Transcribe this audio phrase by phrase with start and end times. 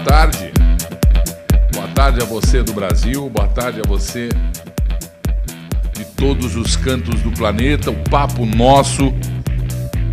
[0.00, 0.52] tarde.
[1.72, 4.28] Boa tarde a você do Brasil, boa tarde a você
[5.92, 7.90] de todos os cantos do planeta.
[7.90, 9.12] O papo nosso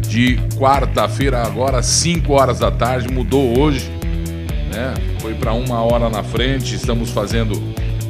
[0.08, 3.90] de quarta-feira, agora 5 horas da tarde, mudou hoje,
[4.74, 4.94] né?
[5.20, 6.76] Foi para uma hora na frente.
[6.76, 7.62] Estamos fazendo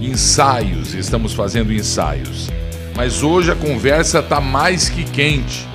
[0.02, 2.50] ensaios, estamos fazendo ensaios.
[2.96, 5.68] Mas hoje a conversa está mais que quente.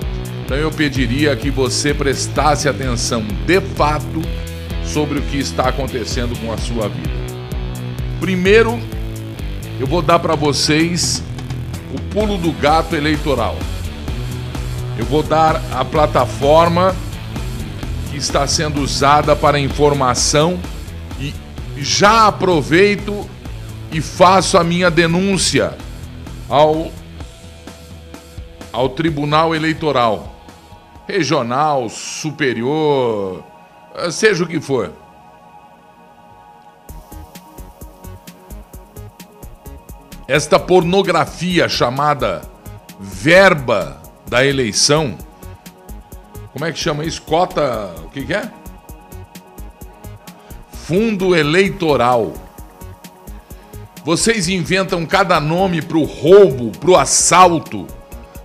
[0.44, 4.20] Então eu pediria que você prestasse atenção de fato
[4.84, 7.10] sobre o que está acontecendo com a sua vida.
[8.20, 8.80] Primeiro,
[9.80, 11.22] eu vou dar para vocês
[11.94, 13.56] o pulo do gato eleitoral.
[14.98, 16.94] Eu vou dar a plataforma
[18.10, 20.60] que está sendo usada para informação
[21.18, 21.34] e
[21.78, 23.28] já aproveito
[23.90, 25.76] e faço a minha denúncia
[26.48, 26.90] ao
[28.72, 30.34] ao Tribunal Eleitoral,
[31.06, 33.44] regional, superior,
[34.10, 34.92] seja o que for.
[40.26, 42.42] Esta pornografia chamada
[42.98, 45.18] verba da eleição,
[46.52, 47.20] como é que chama isso?
[47.22, 48.50] Cota, o que, que é?
[50.72, 52.32] Fundo eleitoral.
[54.04, 57.86] Vocês inventam cada nome para o roubo, para o assalto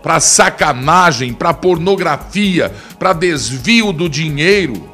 [0.08, 4.90] para sacanagem, para pornografia, para desvio do dinheiro,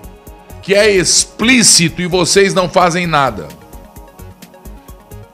[0.63, 3.47] que é explícito e vocês não fazem nada.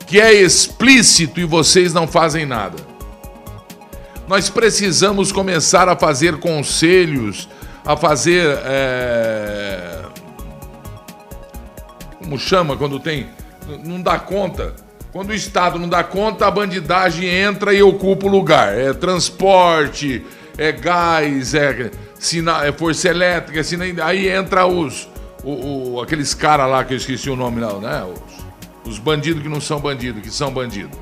[0.05, 2.77] Que é explícito e vocês não fazem nada.
[4.27, 7.47] Nós precisamos começar a fazer conselhos,
[7.85, 8.59] a fazer.
[8.65, 10.01] É...
[12.17, 13.29] Como chama quando tem.
[13.85, 14.75] Não dá conta
[15.11, 18.77] quando o Estado não dá conta, a bandidagem entra e ocupa o lugar.
[18.77, 20.23] É transporte,
[20.55, 25.09] é gás, é, sina, é força elétrica, sina, aí entra os.
[25.43, 28.05] O, o, aqueles caras lá que eu esqueci o nome não, né?
[28.83, 30.97] Os, os bandidos que não são bandidos, que são bandidos.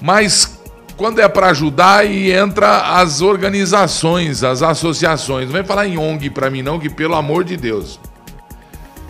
[0.00, 0.60] Mas
[0.96, 5.46] quando é para ajudar e entra as organizações, as associações.
[5.46, 7.98] Não vem falar em ONG para mim não, que pelo amor de Deus.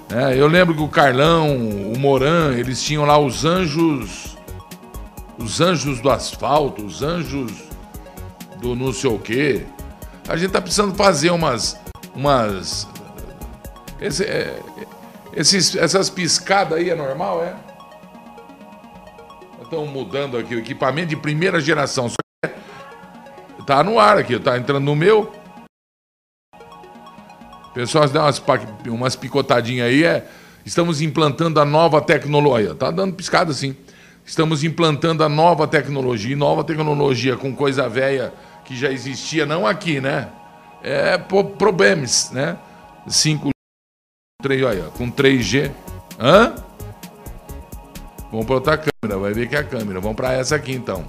[0.08, 4.36] É, eu lembro que o Carlão, o Moran, eles tinham lá os anjos.
[5.38, 7.52] Os anjos do asfalto, os anjos
[8.60, 9.64] do não sei o quê.
[10.28, 11.78] A gente tá precisando fazer umas.
[12.14, 12.86] umas.
[14.02, 14.58] Esse, é,
[15.32, 17.54] esses, essas piscadas aí é normal, é?
[19.62, 22.10] Estão mudando aqui o equipamento de primeira geração.
[23.64, 25.32] Tá no ar aqui, tá entrando no meu.
[27.72, 28.42] Pessoal, dá umas,
[28.88, 30.02] umas picotadinhas aí.
[30.02, 30.28] É,
[30.66, 32.74] estamos implantando a nova tecnologia.
[32.74, 33.76] Tá dando piscada assim.
[34.24, 36.36] Estamos implantando a nova tecnologia.
[36.36, 38.34] Nova tecnologia com coisa velha
[38.64, 40.28] que já existia, não aqui, né?
[40.82, 42.58] É problemas, né?
[43.06, 43.52] 5
[44.42, 45.70] 3, olha, com 3G.
[46.20, 46.54] Hã?
[48.30, 50.00] Vamos para outra câmera, vai ver que é a câmera.
[50.00, 51.04] Vamos para essa aqui então.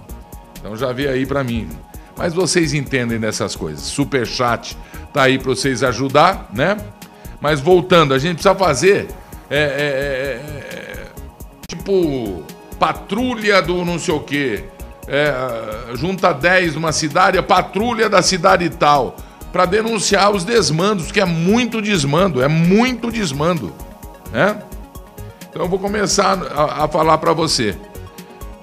[0.59, 1.67] Então já vê aí para mim.
[2.17, 3.81] Mas vocês entendem dessas coisas.
[3.81, 4.77] Super chat
[5.11, 6.77] tá aí para vocês ajudar, né?
[7.41, 9.07] Mas voltando, a gente precisa fazer
[9.49, 11.05] é, é, é, é
[11.67, 12.43] tipo
[12.79, 14.65] patrulha do não sei o quê.
[15.07, 15.33] É,
[15.95, 19.17] junta 10 numa cidade, a patrulha da cidade tal,
[19.53, 23.71] para denunciar os desmandos, que é muito desmando, é muito desmando,
[24.31, 24.57] né?
[25.47, 27.77] Então eu vou começar a, a falar para você.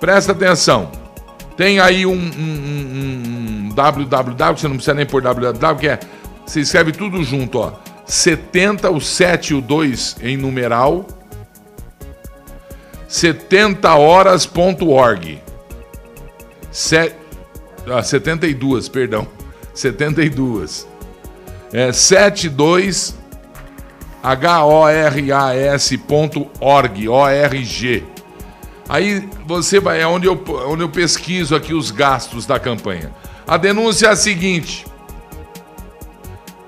[0.00, 0.90] Presta atenção.
[1.56, 6.00] Tem aí um, um, um, um www, você não precisa nem pôr www, que é
[6.44, 7.74] você escreve tudo junto, ó.
[8.04, 11.06] 70, o 7 e o 2 em numeral.
[13.08, 15.40] 70horas.org.
[16.72, 17.14] Set,
[17.86, 19.28] ah, 72, perdão.
[19.74, 20.86] 72.
[21.72, 23.18] É 72
[24.22, 24.78] H-O-R-A-S.org,
[27.08, 28.04] O-R-G.
[28.88, 33.10] Aí você vai, é onde eu, onde eu pesquiso aqui os gastos da campanha.
[33.46, 34.84] A denúncia é a seguinte: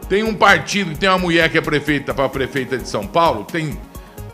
[0.08, 3.44] tem um partido que tem uma mulher que é prefeita para prefeita de São Paulo,
[3.44, 3.76] tem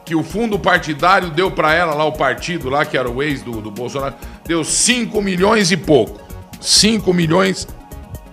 [0.05, 3.43] que o fundo partidário deu para ela lá o partido lá que era o ex
[3.43, 4.15] do, do Bolsonaro,
[4.47, 6.19] deu 5 milhões e pouco.
[6.61, 7.69] 5 milhões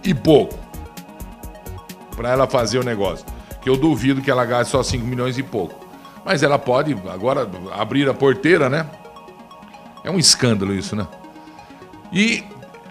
[0.05, 0.57] e pouco.
[2.15, 3.25] Para ela fazer o negócio.
[3.61, 5.85] Que eu duvido que ela gaste só 5 milhões e pouco.
[6.23, 8.85] Mas ela pode agora abrir a porteira, né?
[10.03, 11.07] É um escândalo isso, né?
[12.11, 12.43] E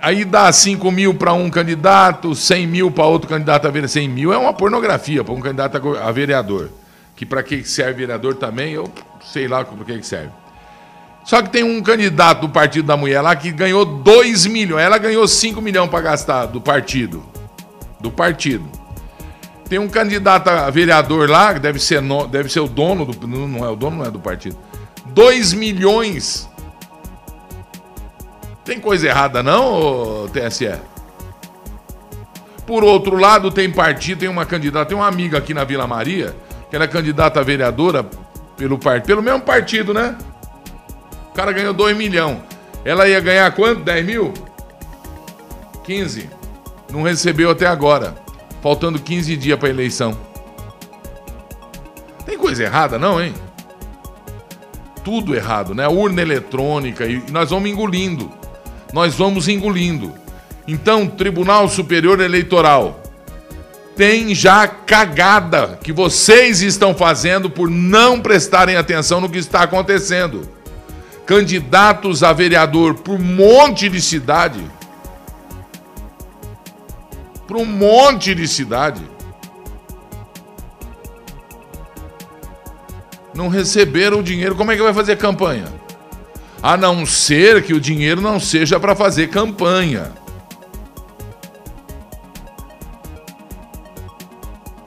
[0.04, 3.88] Aí dá 5 mil para um candidato, 100 mil para outro candidato a vereador.
[3.88, 6.68] 100 mil é uma pornografia para um candidato a vereador.
[7.16, 10.28] Que para que serve vereador também, eu sei lá para que serve.
[11.24, 14.82] Só que tem um candidato do Partido da Mulher lá que ganhou 2 milhões.
[14.82, 17.24] Ela ganhou 5 milhões para gastar do partido.
[17.98, 18.68] Do partido.
[19.66, 23.26] Tem um candidato a vereador lá, que deve ser, no, deve ser o dono do.
[23.26, 24.58] Não é o dono, não é do partido.
[25.06, 26.48] 2 milhões.
[28.62, 30.74] Tem coisa errada, não, TSE?
[32.66, 36.34] Por outro lado, tem partido, tem uma candidata, tem uma amiga aqui na Vila Maria,
[36.68, 38.06] que era candidata a vereadora
[38.56, 40.16] pelo, pelo mesmo partido, né?
[41.34, 42.38] O cara ganhou 2 milhões.
[42.84, 43.82] Ela ia ganhar quanto?
[43.82, 44.32] 10 mil?
[45.82, 46.30] 15.
[46.92, 48.14] Não recebeu até agora.
[48.62, 50.16] Faltando 15 dias para eleição.
[52.24, 53.34] Tem coisa errada, não, hein?
[55.02, 55.88] Tudo errado, né?
[55.88, 58.30] Urna eletrônica e nós vamos engolindo.
[58.92, 60.14] Nós vamos engolindo.
[60.68, 63.02] Então, Tribunal Superior Eleitoral
[63.96, 70.48] tem já cagada que vocês estão fazendo por não prestarem atenção no que está acontecendo.
[71.26, 74.60] Candidatos a vereador por um monte de cidade.
[77.46, 79.02] Por um monte de cidade.
[83.34, 85.66] Não receberam o dinheiro, como é que vai fazer campanha?
[86.62, 90.12] A não ser que o dinheiro não seja para fazer campanha.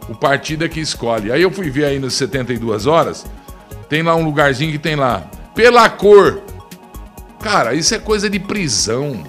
[0.07, 1.31] O partido é que escolhe.
[1.31, 3.25] Aí eu fui ver aí nas 72 horas,
[3.89, 6.43] tem lá um lugarzinho que tem lá, pela cor.
[7.41, 9.23] Cara, isso é coisa de prisão.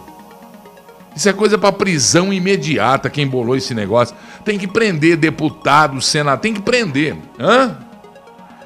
[1.16, 4.14] Isso é coisa para prisão imediata, quem bolou esse negócio.
[4.44, 7.16] Tem que prender deputado, senador, tem que prender.
[7.40, 7.78] Hã?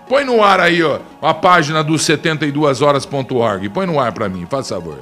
[0.08, 3.68] Põe no ar aí, ó, a página do 72horas.org.
[3.68, 4.98] Põe no ar para mim, faz favor.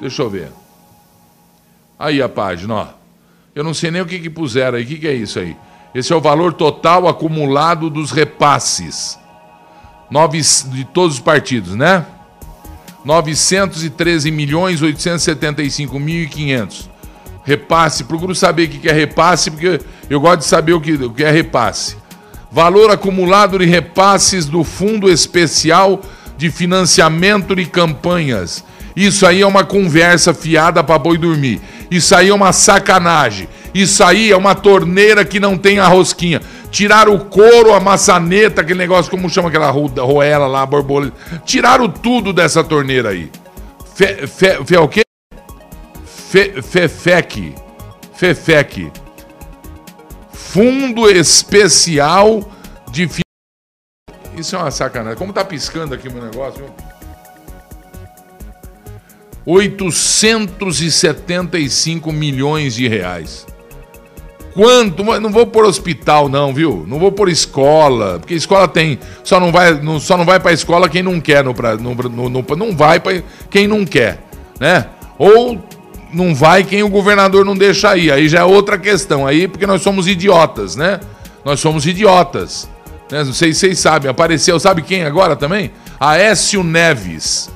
[0.00, 0.50] Deixa eu ver.
[1.98, 2.86] Aí a página, ó.
[3.54, 4.84] Eu não sei nem o que, que puseram aí.
[4.84, 5.54] O que, que é isso aí?
[5.94, 9.19] Esse é o valor total acumulado dos repasses.
[10.10, 12.04] Nove, de todos os partidos, né?
[13.04, 16.90] 913 milhões 875 mil e 500.
[17.44, 21.10] Repasse, procuro saber o que é repasse, porque eu gosto de saber o que, o
[21.10, 21.96] que é repasse.
[22.50, 26.02] Valor acumulado de repasses do Fundo Especial
[26.36, 28.64] de Financiamento de Campanhas.
[28.94, 31.60] Isso aí é uma conversa fiada para boi dormir.
[31.90, 33.48] Isso aí é uma sacanagem.
[33.74, 36.40] Isso aí é uma torneira que não tem a rosquinha.
[36.70, 41.16] Tiraram o couro, a maçaneta, aquele negócio, como chama aquela roela lá, borboleta.
[41.44, 43.30] Tiraram tudo dessa torneira aí.
[43.94, 45.02] Fe, fe, fe o quê?
[46.04, 47.54] Fe, fefec.
[48.14, 48.92] Fefec.
[50.32, 52.50] Fundo Especial
[52.90, 53.08] de...
[54.36, 55.18] Isso é uma sacanagem.
[55.18, 56.74] Como tá piscando aqui o meu negócio, viu?
[59.46, 63.46] 875 milhões de reais.
[64.52, 65.04] Quanto?
[65.04, 66.84] Não vou por hospital, não, viu?
[66.86, 68.98] Não vou por escola, porque escola tem.
[69.22, 72.28] Só não vai, não, só não vai para escola quem não quer no, no, no,
[72.28, 74.24] no não vai para quem não quer,
[74.58, 74.86] né?
[75.18, 75.62] Ou
[76.12, 78.12] não vai quem o governador não deixa ir.
[78.12, 79.26] Aí já é outra questão.
[79.26, 80.98] Aí porque nós somos idiotas, né?
[81.44, 82.68] Nós somos idiotas.
[83.10, 83.22] Né?
[83.24, 84.10] Não sei se vocês sabem.
[84.10, 85.70] Apareceu, sabe quem agora também?
[85.98, 87.50] Aécio Neves.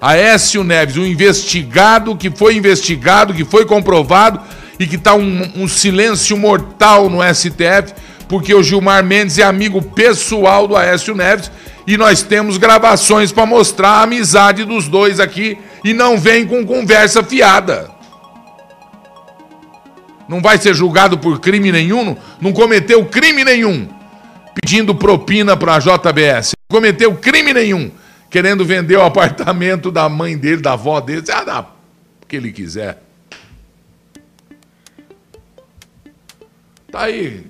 [0.00, 4.40] Aécio Neves, um investigado que foi investigado, que foi comprovado
[4.78, 7.94] e que está um, um silêncio mortal no STF,
[8.28, 11.50] porque o Gilmar Mendes é amigo pessoal do Aécio Neves
[11.86, 16.66] e nós temos gravações para mostrar a amizade dos dois aqui e não vem com
[16.66, 17.90] conversa fiada.
[20.28, 23.88] Não vai ser julgado por crime nenhum, não, cometeu crime nenhum
[24.60, 26.54] pedindo propina para a JBS.
[26.68, 27.90] Não cometeu crime nenhum
[28.28, 31.22] querendo vender o apartamento da mãe dele, da avó dele.
[31.30, 31.66] Ah,
[32.20, 33.05] o que ele quiser.
[36.96, 37.46] Está aí,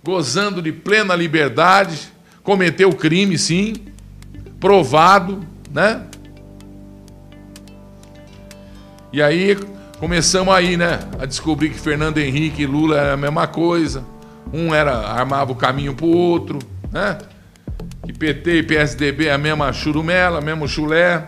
[0.00, 3.74] gozando de plena liberdade, cometeu crime, sim,
[4.60, 5.40] provado,
[5.72, 6.06] né?
[9.12, 9.58] E aí
[9.98, 14.04] começamos aí, né, a descobrir que Fernando Henrique e Lula era a mesma coisa.
[14.52, 16.60] Um era armava o caminho para o outro,
[16.92, 17.18] né?
[18.06, 21.26] Que PT e PSDB é a mesma churumela, mesmo chulé.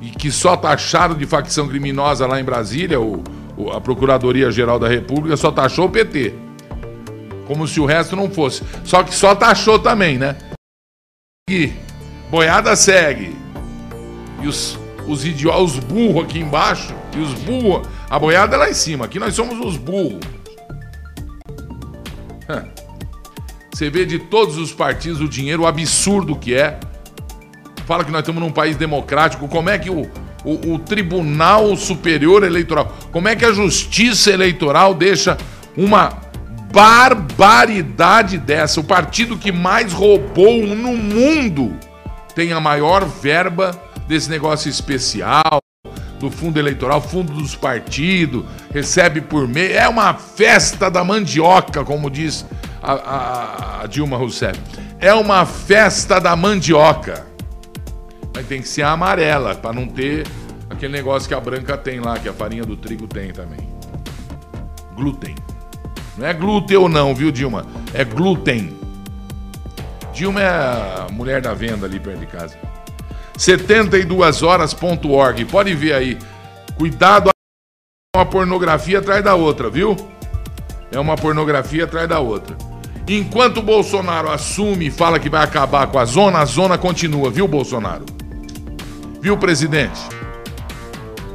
[0.00, 3.22] E que só taxaram de facção criminosa lá em Brasília o
[3.68, 6.32] a Procuradoria-Geral da República só taxou o PT.
[7.46, 8.62] Como se o resto não fosse.
[8.84, 10.36] Só que só taxou também, né?
[11.48, 11.72] E
[12.30, 13.36] boiada segue.
[14.40, 17.86] E os, os idiotas, os burros aqui embaixo, e os burros.
[18.08, 19.04] A boiada é lá em cima.
[19.04, 20.20] Aqui nós somos os burros.
[23.72, 26.78] Você vê de todos os partidos o dinheiro, o absurdo que é.
[27.86, 29.48] Fala que nós estamos num país democrático.
[29.48, 30.08] Como é que o,
[30.44, 32.96] o, o Tribunal Superior Eleitoral.
[33.10, 35.36] Como é que a Justiça Eleitoral deixa
[35.76, 36.18] uma
[36.72, 38.80] barbaridade dessa?
[38.80, 41.76] O partido que mais roubou no mundo
[42.34, 43.72] tem a maior verba
[44.08, 45.60] desse negócio especial,
[46.18, 49.74] do fundo eleitoral, fundo dos partidos, recebe por mês.
[49.74, 52.44] É uma festa da mandioca, como diz
[52.82, 54.60] a, a, a Dilma Rousseff.
[54.98, 57.29] É uma festa da mandioca.
[58.40, 60.26] Mas tem que ser amarela, para não ter
[60.70, 63.68] aquele negócio que a branca tem lá, que a farinha do trigo tem também.
[64.96, 65.34] Glúten.
[66.16, 67.66] Não é glúten não, viu, Dilma?
[67.92, 68.74] É glúten.
[70.14, 72.56] Dilma é a mulher da venda ali perto de casa.
[73.36, 75.44] 72horas.org.
[75.44, 76.16] Pode ver aí.
[76.78, 77.28] Cuidado
[78.16, 79.94] uma pornografia atrás da outra, viu?
[80.90, 82.56] É uma pornografia atrás da outra.
[83.06, 87.30] Enquanto o Bolsonaro assume e fala que vai acabar com a zona, a zona continua,
[87.30, 88.06] viu, Bolsonaro?
[89.20, 90.00] Viu, presidente?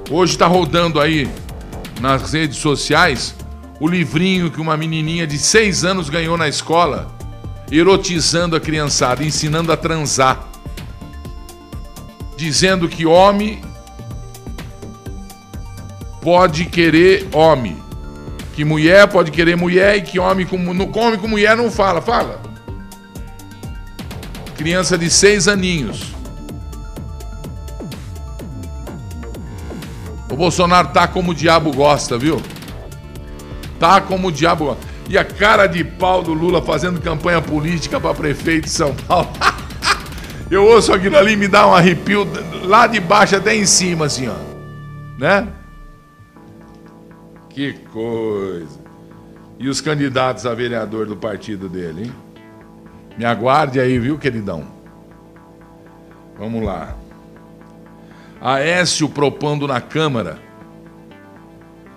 [0.10, 1.30] Hoje está rodando aí
[2.01, 3.36] nas redes sociais
[3.80, 7.12] o livrinho que uma menininha de seis anos ganhou na escola,
[7.72, 10.56] erotizando a criançada, ensinando a transar
[12.36, 13.62] dizendo que homem
[16.22, 17.77] pode querer homem,
[18.54, 22.01] que mulher pode querer mulher e que homem com, homem com mulher não fala.
[22.01, 22.42] Fala.
[24.58, 26.14] Criança de seis aninhos.
[30.36, 32.42] O Bolsonaro tá como o diabo gosta, viu?
[33.80, 34.86] Tá como o diabo gosta.
[35.08, 39.30] E a cara de pau do Lula fazendo campanha política para prefeito de São Paulo.
[40.51, 42.27] Eu ouço aquilo ali me dá um arrepio
[42.65, 44.36] lá de baixo até em cima, assim, ó.
[45.18, 45.48] Né?
[47.50, 48.77] Que coisa.
[49.58, 52.12] E os candidatos a vereador do partido dele, hein?
[53.18, 54.65] Me aguarde aí, viu, queridão?
[56.38, 56.94] Vamos lá.
[58.42, 60.39] Aécio propondo na Câmara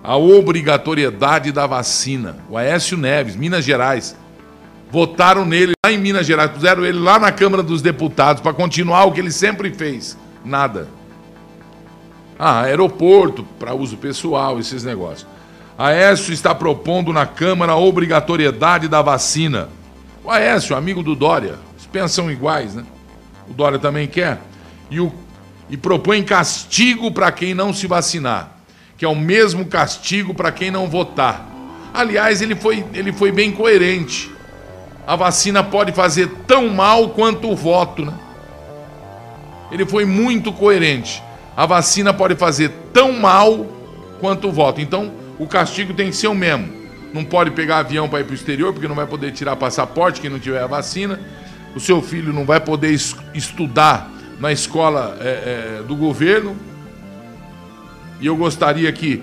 [0.03, 2.37] a obrigatoriedade da vacina.
[2.49, 4.17] O Aécio Neves, Minas Gerais
[4.91, 9.05] votaram nele lá em Minas Gerais, puseram ele lá na Câmara dos Deputados para continuar
[9.05, 10.17] o que ele sempre fez.
[10.45, 10.89] Nada.
[12.39, 15.27] Ah, aeroporto para uso pessoal, esses negócios.
[15.77, 19.69] Aécio está propondo na Câmara a obrigatoriedade da vacina.
[20.25, 21.57] O Aécio, amigo do Dória,
[21.93, 22.85] pensam iguais, né?
[23.49, 24.41] O Dória também quer.
[24.91, 25.13] E, o,
[25.71, 28.51] e propõe castigo para quem não se vacinar,
[28.97, 31.47] que é o mesmo castigo para quem não votar.
[31.93, 34.31] Aliás, ele foi, ele foi bem coerente
[35.09, 38.13] a vacina pode fazer tão mal quanto o voto, né?
[39.73, 41.23] Ele foi muito coerente.
[41.57, 43.65] A vacina pode fazer tão mal
[44.21, 44.83] quanto o voto.
[44.83, 46.69] Então, o castigo tem que ser o mesmo.
[47.11, 50.21] Não pode pegar avião para ir para o exterior, porque não vai poder tirar passaporte
[50.21, 51.19] quem não tiver a vacina.
[51.75, 52.93] O seu filho não vai poder
[53.33, 56.57] estudar na escola é, é, do governo.
[58.21, 59.23] E eu gostaria que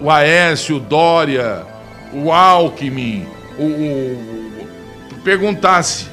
[0.00, 1.64] o Aécio, o Dória,
[2.12, 3.26] o Alckmin,
[3.58, 6.06] o, o perguntasse,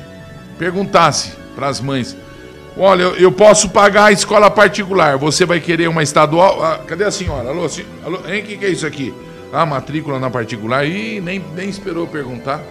[0.57, 2.17] perguntasse para as mães:
[2.75, 6.63] Olha, eu, posso pagar a escola particular, você vai querer uma estadual?
[6.63, 7.49] Ah, cadê a senhora?
[7.49, 7.67] Alô,
[8.03, 9.13] alô hein, o que, que é isso aqui?
[9.51, 10.83] Ah, matrícula na particular?
[10.83, 12.63] Ih, nem, nem esperou perguntar.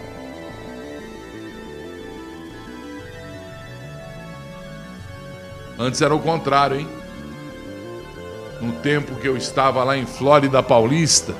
[5.82, 6.88] Antes era o contrário, hein?
[8.60, 11.34] No tempo que eu estava lá em Flórida Paulista,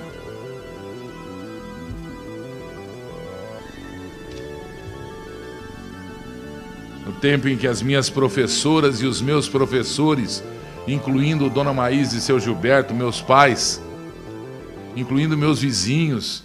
[7.23, 10.43] tempo em que as minhas professoras e os meus professores,
[10.89, 13.81] incluindo Dona Maís e seu Gilberto, meus pais,
[14.97, 16.43] incluindo meus vizinhos,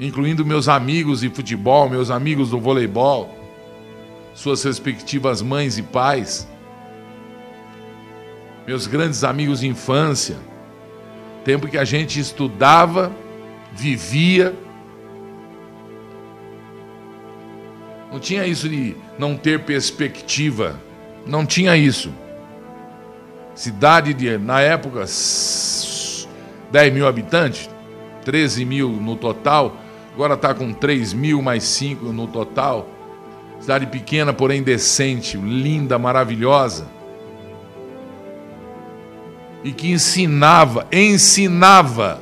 [0.00, 3.39] incluindo meus amigos de futebol, meus amigos do voleibol,
[4.34, 6.48] suas respectivas mães e pais,
[8.66, 10.36] meus grandes amigos de infância,
[11.44, 13.12] tempo que a gente estudava,
[13.72, 14.54] vivia,
[18.10, 20.80] Não tinha isso de não ter perspectiva.
[21.24, 22.12] Não tinha isso.
[23.54, 26.26] Cidade de, na época, 10
[26.92, 27.70] mil habitantes,
[28.24, 29.76] 13 mil no total.
[30.12, 32.88] Agora está com 3 mil mais 5 no total.
[33.70, 36.88] Cidade pequena, porém decente, linda, maravilhosa.
[39.62, 42.18] E que ensinava, ensinava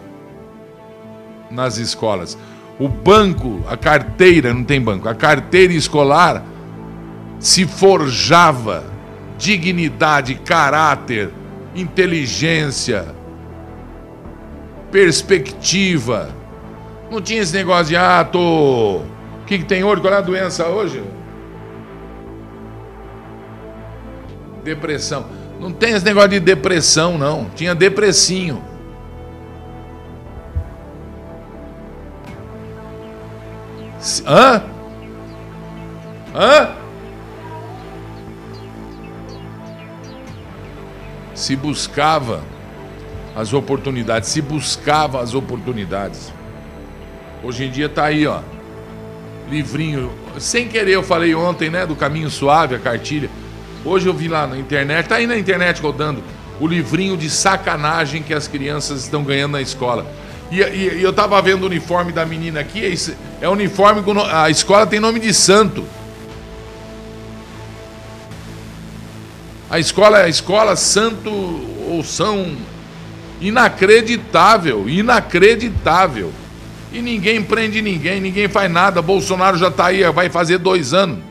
[1.51, 2.37] nas escolas.
[2.79, 6.45] O banco, a carteira, não tem banco, a carteira escolar
[7.41, 8.85] se forjava
[9.39, 11.31] dignidade, caráter,
[11.75, 13.07] inteligência,
[14.93, 16.29] perspectiva.
[17.11, 18.99] Não tinha esse negócio de, ah, tô.
[18.99, 20.03] O que, que tem hoje?
[20.03, 21.03] Qual é a doença hoje?
[24.69, 25.27] Depressão.
[25.61, 27.47] Não tem esse negócio de depressão, não.
[27.55, 28.63] Tinha depressinho.
[34.27, 34.63] Hã?
[36.35, 36.79] Hã?
[41.39, 42.43] se buscava
[43.35, 46.33] as oportunidades, se buscava as oportunidades.
[47.43, 48.41] Hoje em dia tá aí, ó.
[49.49, 50.11] Livrinho.
[50.39, 53.31] Sem querer eu falei ontem, né, do Caminho Suave, a cartilha.
[53.89, 56.23] Hoje eu vi lá na internet, tá aí na internet rodando
[56.61, 60.07] o livrinho de sacanagem que as crianças estão ganhando na escola.
[60.51, 64.21] E, e, e eu tava vendo o uniforme da menina aqui, é, é uniforme com
[64.21, 65.87] a escola tem nome de santo.
[69.71, 72.57] A escola é a escola Santo ou São
[73.41, 76.31] inacreditável, inacreditável.
[76.93, 79.01] E ninguém prende ninguém, ninguém faz nada.
[79.01, 81.28] Bolsonaro já está aí, vai fazer dois anos.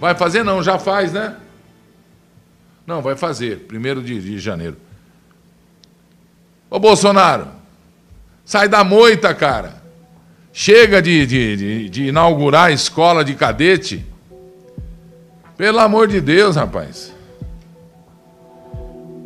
[0.00, 1.36] Vai fazer não, já faz, né?
[2.86, 4.76] Não, vai fazer, primeiro de, de janeiro.
[6.70, 7.48] Ô Bolsonaro,
[8.44, 9.82] sai da moita, cara.
[10.52, 14.04] Chega de, de, de, de inaugurar a escola de cadete.
[15.56, 17.14] Pelo amor de Deus, rapaz.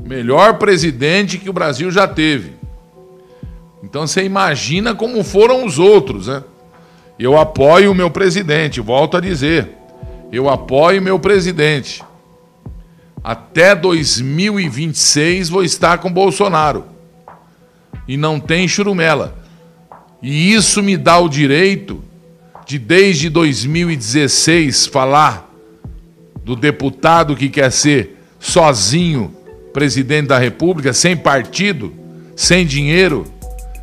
[0.05, 2.53] Melhor presidente que o Brasil já teve.
[3.83, 6.43] Então você imagina como foram os outros, né?
[7.19, 9.82] Eu apoio o meu presidente, volto a dizer.
[10.33, 12.03] Eu apoio meu presidente.
[13.23, 16.87] Até 2026 vou estar com Bolsonaro.
[18.09, 19.37] E não tem churumela.
[20.23, 22.03] E isso me dá o direito
[22.67, 25.53] de, desde 2016, falar
[26.43, 29.37] do deputado que quer ser sozinho
[29.73, 31.93] presidente da República, sem partido,
[32.35, 33.27] sem dinheiro,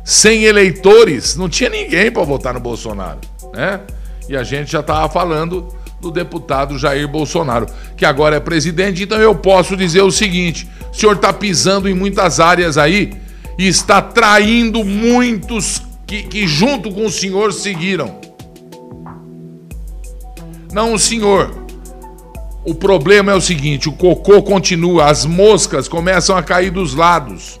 [0.04, 1.36] sem eleitores.
[1.36, 3.20] Não tinha ninguém para votar no Bolsonaro.
[3.54, 3.80] Né?
[4.28, 7.66] E a gente já estava falando do deputado Jair Bolsonaro,
[7.96, 9.02] que agora é presidente.
[9.02, 13.12] Então eu posso dizer o seguinte: o senhor está pisando em muitas áreas aí
[13.58, 18.18] e está traindo muitos que, que junto com o senhor seguiram.
[20.72, 21.50] Não senhor,
[22.64, 27.58] o problema é o seguinte: o cocô continua, as moscas começam a cair dos lados.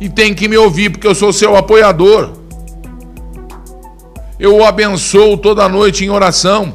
[0.00, 2.32] E tem que me ouvir, porque eu sou seu apoiador.
[4.38, 6.74] Eu o abençoo toda noite em oração.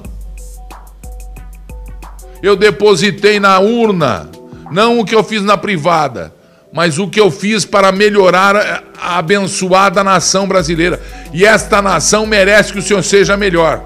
[2.42, 4.30] Eu depositei na urna,
[4.72, 6.34] não o que eu fiz na privada,
[6.74, 11.02] mas o que eu fiz para melhorar a abençoada nação brasileira.
[11.34, 13.86] E esta nação merece que o senhor seja melhor.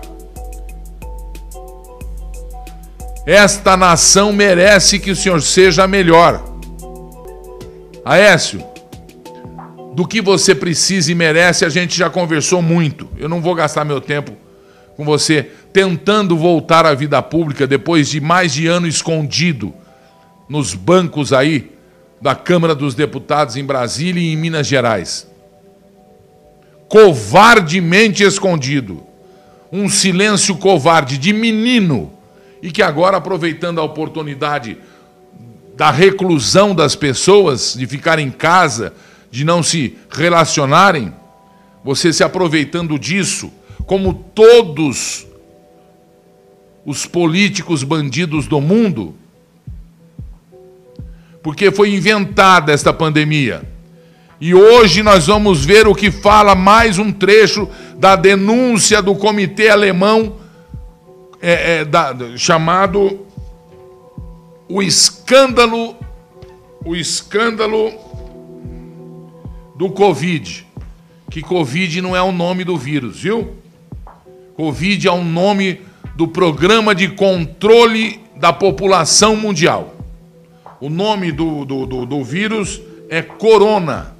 [3.25, 6.43] Esta nação merece que o senhor seja melhor.
[8.05, 8.63] Aécio,
[9.95, 13.09] do que você precisa e merece, a gente já conversou muito.
[13.17, 14.33] Eu não vou gastar meu tempo
[14.95, 19.73] com você tentando voltar à vida pública depois de mais de ano escondido
[20.47, 21.69] nos bancos aí
[22.21, 25.27] da Câmara dos Deputados em Brasília e em Minas Gerais.
[26.87, 29.03] Covardemente escondido.
[29.69, 32.13] Um silêncio covarde de menino
[32.61, 34.77] e que agora, aproveitando a oportunidade
[35.75, 38.93] da reclusão das pessoas, de ficar em casa,
[39.29, 41.13] de não se relacionarem,
[41.83, 43.51] você se aproveitando disso,
[43.85, 45.27] como todos
[46.85, 49.15] os políticos bandidos do mundo,
[51.41, 53.63] porque foi inventada esta pandemia.
[54.39, 57.67] E hoje nós vamos ver o que fala mais um trecho
[57.97, 60.35] da denúncia do Comitê Alemão
[61.41, 63.25] é, é, da, chamado
[64.67, 65.95] o escândalo,
[66.83, 67.91] o escândalo
[69.75, 70.65] do Covid.
[71.29, 73.55] Que Covid não é o nome do vírus, viu?
[74.55, 75.81] Covid é o nome
[76.15, 79.95] do Programa de Controle da População Mundial.
[80.79, 84.15] O nome do, do, do, do vírus é Corona.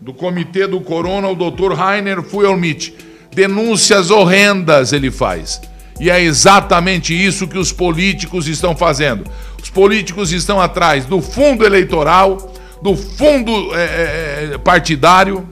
[0.00, 1.74] Do Comitê do Corona, o Dr.
[1.74, 2.94] Rainer Fuelmich.
[3.32, 5.60] Denúncias horrendas ele faz.
[6.00, 9.24] E é exatamente isso que os políticos estão fazendo.
[9.62, 15.48] Os políticos estão atrás do fundo eleitoral, do fundo é, é, é, partidário,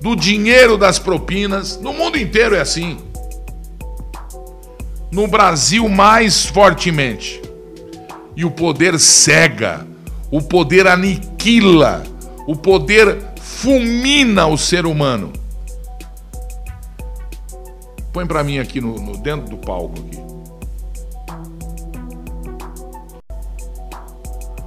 [0.00, 1.78] do dinheiro das propinas.
[1.80, 2.98] No mundo inteiro é assim.
[5.10, 7.40] No Brasil, mais fortemente.
[8.36, 9.86] E o poder cega,
[10.30, 12.02] o poder aniquila,
[12.46, 15.32] o poder fulmina o ser humano.
[18.12, 20.18] Põe para mim aqui no, no, dentro do palco aqui.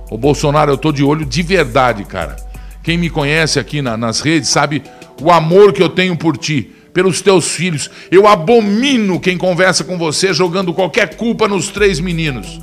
[0.09, 2.35] O Bolsonaro, eu tô de olho de verdade, cara.
[2.83, 4.83] Quem me conhece aqui na, nas redes sabe
[5.21, 7.89] o amor que eu tenho por ti, pelos teus filhos.
[8.11, 12.59] Eu abomino quem conversa com você jogando qualquer culpa nos três meninos.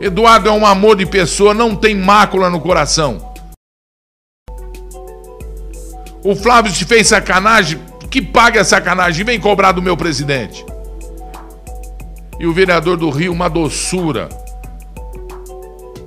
[0.00, 3.32] Eduardo é um amor de pessoa, não tem mácula no coração.
[6.22, 10.64] O Flávio te fez sacanagem, que pague a sacanagem, vem cobrar do meu presidente.
[12.38, 14.28] E o vereador do Rio, uma doçura.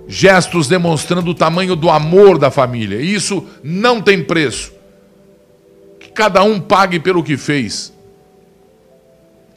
[0.08, 3.00] gestos demonstrando o tamanho do amor da família.
[3.00, 4.74] Isso não tem preço.
[6.20, 7.94] Cada um pague pelo que fez.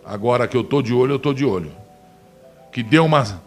[0.05, 1.73] Agora que eu tô de olho, eu tô de olho.
[2.71, 3.43] Que deu uma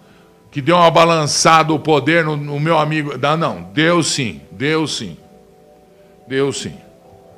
[0.51, 3.17] que deu uma balançada o poder no, no meu amigo.
[3.17, 5.17] Não, não, deu sim, deu sim.
[6.28, 6.75] Deu sim.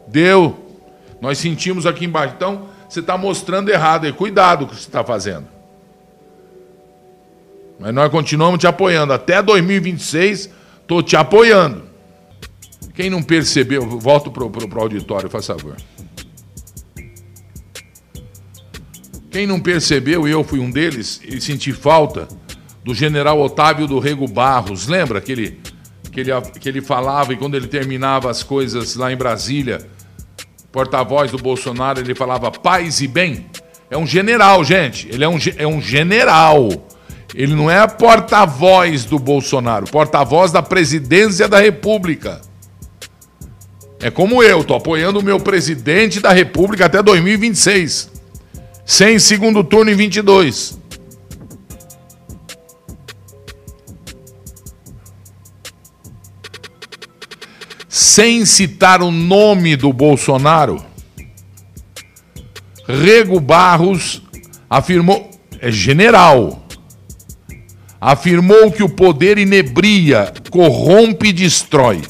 [0.08, 0.58] Deu.
[1.22, 2.34] Nós sentimos aqui embaixo.
[2.36, 4.12] Então, você está mostrando errado aí.
[4.12, 5.46] Cuidado com o que você está fazendo.
[7.80, 9.14] Mas nós continuamos te apoiando.
[9.14, 10.50] Até 2026,
[10.82, 11.87] estou te apoiando.
[12.98, 15.76] Quem não percebeu, volto para o auditório, faz favor.
[19.30, 22.28] Quem não percebeu, eu fui um deles, e senti falta
[22.84, 24.88] do general Otávio do Rego Barros.
[24.88, 25.60] Lembra que ele,
[26.12, 29.88] que, ele, que ele falava e quando ele terminava as coisas lá em Brasília,
[30.72, 33.46] porta-voz do Bolsonaro, ele falava paz e bem?
[33.92, 35.08] É um general, gente.
[35.08, 36.68] Ele é um, é um general.
[37.36, 42.47] Ele não é porta-voz do Bolsonaro, porta-voz da presidência da República.
[44.00, 48.12] É como eu, tô apoiando o meu presidente da República até 2026.
[48.86, 50.78] Sem segundo turno em 22.
[57.90, 60.84] Sem citar o nome do Bolsonaro,
[62.88, 64.22] Rego Barros
[64.70, 65.30] afirmou,
[65.60, 66.66] é general,
[68.00, 72.02] afirmou que o poder inebria, corrompe e destrói.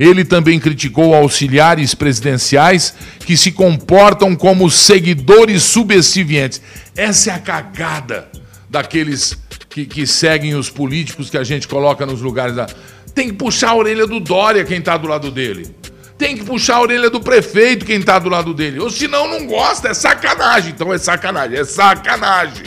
[0.00, 6.62] Ele também criticou auxiliares presidenciais que se comportam como seguidores subservientes.
[6.96, 8.26] Essa é a cagada
[8.66, 9.36] daqueles
[9.68, 12.56] que, que seguem os políticos que a gente coloca nos lugares.
[12.56, 12.66] Da...
[13.14, 15.68] Tem que puxar a orelha do Dória quem está do lado dele.
[16.16, 18.80] Tem que puxar a orelha do prefeito quem está do lado dele.
[18.80, 20.70] Ou senão não gosta, é sacanagem.
[20.70, 22.64] Então é sacanagem, é sacanagem.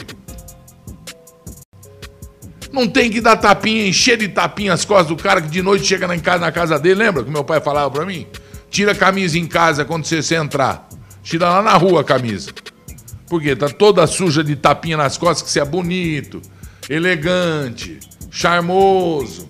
[2.74, 5.86] Não tem que dar tapinha, encher de tapinha as costas do cara que de noite
[5.86, 6.96] chega na casa, na casa dele.
[6.96, 8.26] Lembra que meu pai falava para mim?
[8.68, 10.88] Tira a camisa em casa quando você, entrar.
[11.22, 12.50] Tira lá na rua a camisa.
[13.28, 16.42] Porque tá toda suja de tapinha nas costas que você é bonito,
[16.90, 19.48] elegante, charmoso.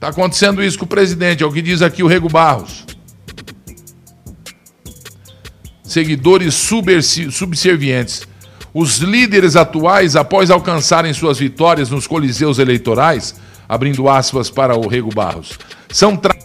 [0.00, 2.84] Tá acontecendo isso com o presidente, é o que diz aqui o Rego Barros.
[5.84, 8.26] Seguidores subservientes
[8.72, 13.34] os líderes atuais, após alcançarem suas vitórias nos coliseus eleitorais,
[13.68, 15.58] abrindo aspas para o Rego Barros,
[15.90, 16.36] são tra...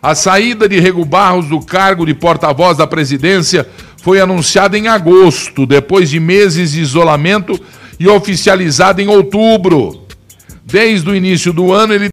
[0.00, 3.68] A saída de Rego Barros do cargo de porta-voz da presidência
[4.02, 7.60] foi anunciada em agosto, depois de meses de isolamento
[7.98, 10.06] e oficializada em outubro.
[10.64, 12.10] Desde o início do ano, ele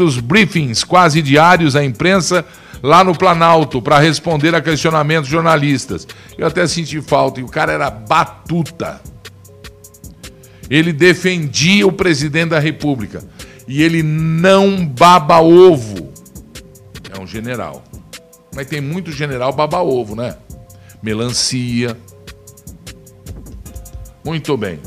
[0.00, 2.44] os briefings quase diários à imprensa
[2.82, 6.06] lá no Planalto para responder a questionamentos jornalistas.
[6.36, 9.00] Eu até senti falta, e o cara era batuta.
[10.70, 13.22] Ele defendia o presidente da República.
[13.66, 16.12] E ele não baba ovo.
[17.14, 17.84] É um general.
[18.54, 20.36] Mas tem muito general baba ovo, né?
[21.02, 21.96] Melancia.
[24.24, 24.80] Muito bem.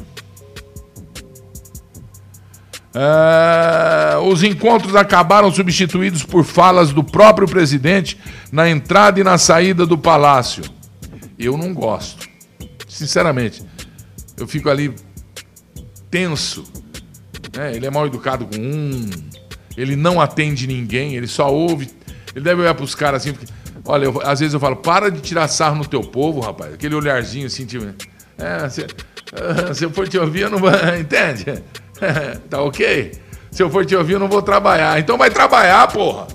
[2.94, 8.18] Uh, os encontros acabaram substituídos por falas do próprio presidente
[8.52, 10.64] na entrada e na saída do palácio.
[11.40, 12.28] Eu não gosto.
[12.88, 13.64] Sinceramente,
[14.38, 14.94] eu fico ali
[16.10, 16.66] tenso.
[17.58, 19.10] É, ele é mal educado com um,
[19.78, 21.90] ele não atende ninguém, ele só ouve.
[22.36, 23.34] Ele deve olhar para os caras assim.
[23.34, 23.52] Porque,
[23.86, 26.74] olha, eu, às vezes eu falo, para de tirar sarro no teu povo, rapaz.
[26.74, 27.86] Aquele olharzinho assim, tipo.
[28.38, 28.86] É, se,
[29.74, 30.70] se eu for te ouvir, eu não vou.
[31.00, 31.64] Entende?
[32.50, 33.12] tá ok?
[33.52, 35.00] Se eu for te ouvir, eu não vou trabalhar.
[35.00, 36.28] Então vai trabalhar, porra.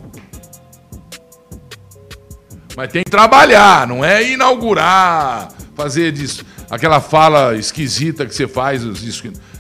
[2.77, 8.83] Mas tem que trabalhar, não é inaugurar, fazer disso, aquela fala esquisita que você faz.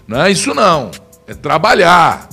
[0.06, 0.90] Não é isso não.
[1.26, 2.28] É trabalhar.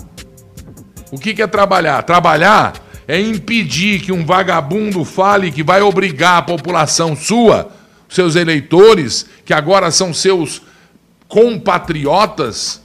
[1.09, 2.03] O que, que é trabalhar?
[2.03, 2.73] Trabalhar
[3.07, 7.71] é impedir que um vagabundo fale que vai obrigar a população sua,
[8.09, 10.61] seus eleitores, que agora são seus
[11.29, 12.82] compatriotas,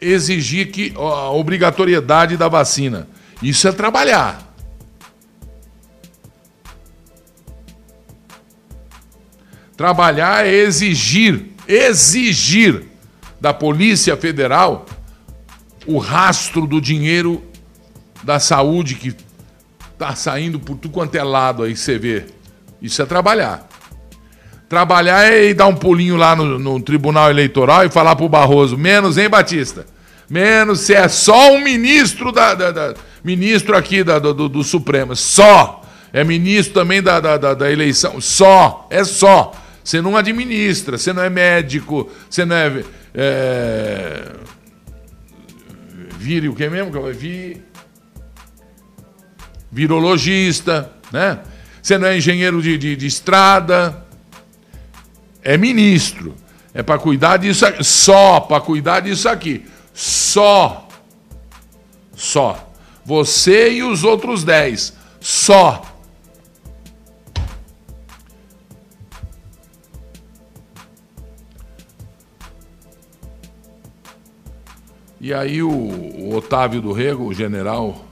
[0.00, 3.08] exigir que a obrigatoriedade da vacina.
[3.42, 4.48] Isso é trabalhar.
[9.76, 12.84] Trabalhar é exigir, exigir
[13.40, 14.84] da Polícia Federal
[15.86, 17.42] o rastro do dinheiro
[18.22, 19.16] da saúde que
[19.92, 22.26] está saindo por tudo quanto é lado aí, você vê.
[22.82, 23.69] Isso é trabalhar.
[24.70, 28.78] Trabalhar é ir dar um pulinho lá no, no Tribunal Eleitoral e falar pro Barroso,
[28.78, 29.84] menos, hein, Batista?
[30.28, 35.16] Menos se é só um ministro da, da, da ministro aqui da, do, do, Supremo.
[35.16, 35.82] Só.
[36.12, 38.20] É ministro também da, da, da, eleição.
[38.20, 38.86] Só.
[38.90, 39.50] É só.
[39.82, 44.22] Você não administra, você não é médico, você não é É...
[46.16, 46.92] Vire o que mesmo?
[47.12, 47.60] Vi...
[49.72, 51.40] Virologista, né?
[51.82, 54.08] Você não é engenheiro de, de, de estrada,
[55.42, 56.34] é ministro.
[56.72, 57.84] É para cuidar disso aqui.
[57.84, 59.66] Só para cuidar disso aqui.
[59.92, 60.88] Só.
[62.14, 62.72] Só.
[63.04, 64.94] Você e os outros dez.
[65.20, 65.82] Só.
[75.20, 78.06] E aí o, o Otávio do Rego, o general,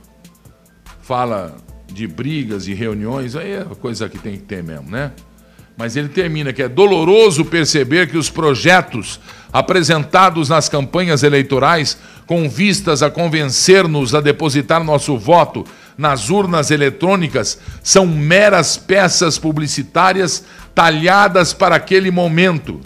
[1.00, 5.12] fala de brigas e reuniões, aí é coisa que tem que ter mesmo, né?
[5.78, 9.20] Mas ele termina que é doloroso perceber que os projetos
[9.52, 15.64] apresentados nas campanhas eleitorais, com vistas a convencer-nos a depositar nosso voto
[15.96, 22.80] nas urnas eletrônicas, são meras peças publicitárias talhadas para aquele momento.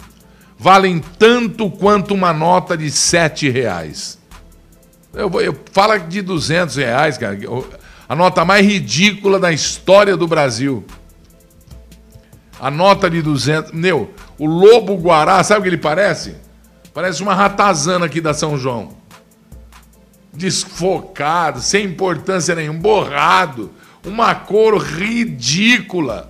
[0.55, 4.19] Valem tanto quanto uma nota de sete reais.
[5.11, 7.39] Eu, eu fala de duzentos reais, cara.
[8.07, 10.85] A nota mais ridícula da história do Brasil.
[12.63, 13.73] A nota de 200.
[13.73, 16.37] Meu, o lobo guará, sabe o que ele parece?
[16.93, 18.95] Parece uma ratazana aqui da São João.
[20.33, 23.69] Desfocado, sem importância nenhuma, borrado.
[24.05, 26.29] Uma cor ridícula.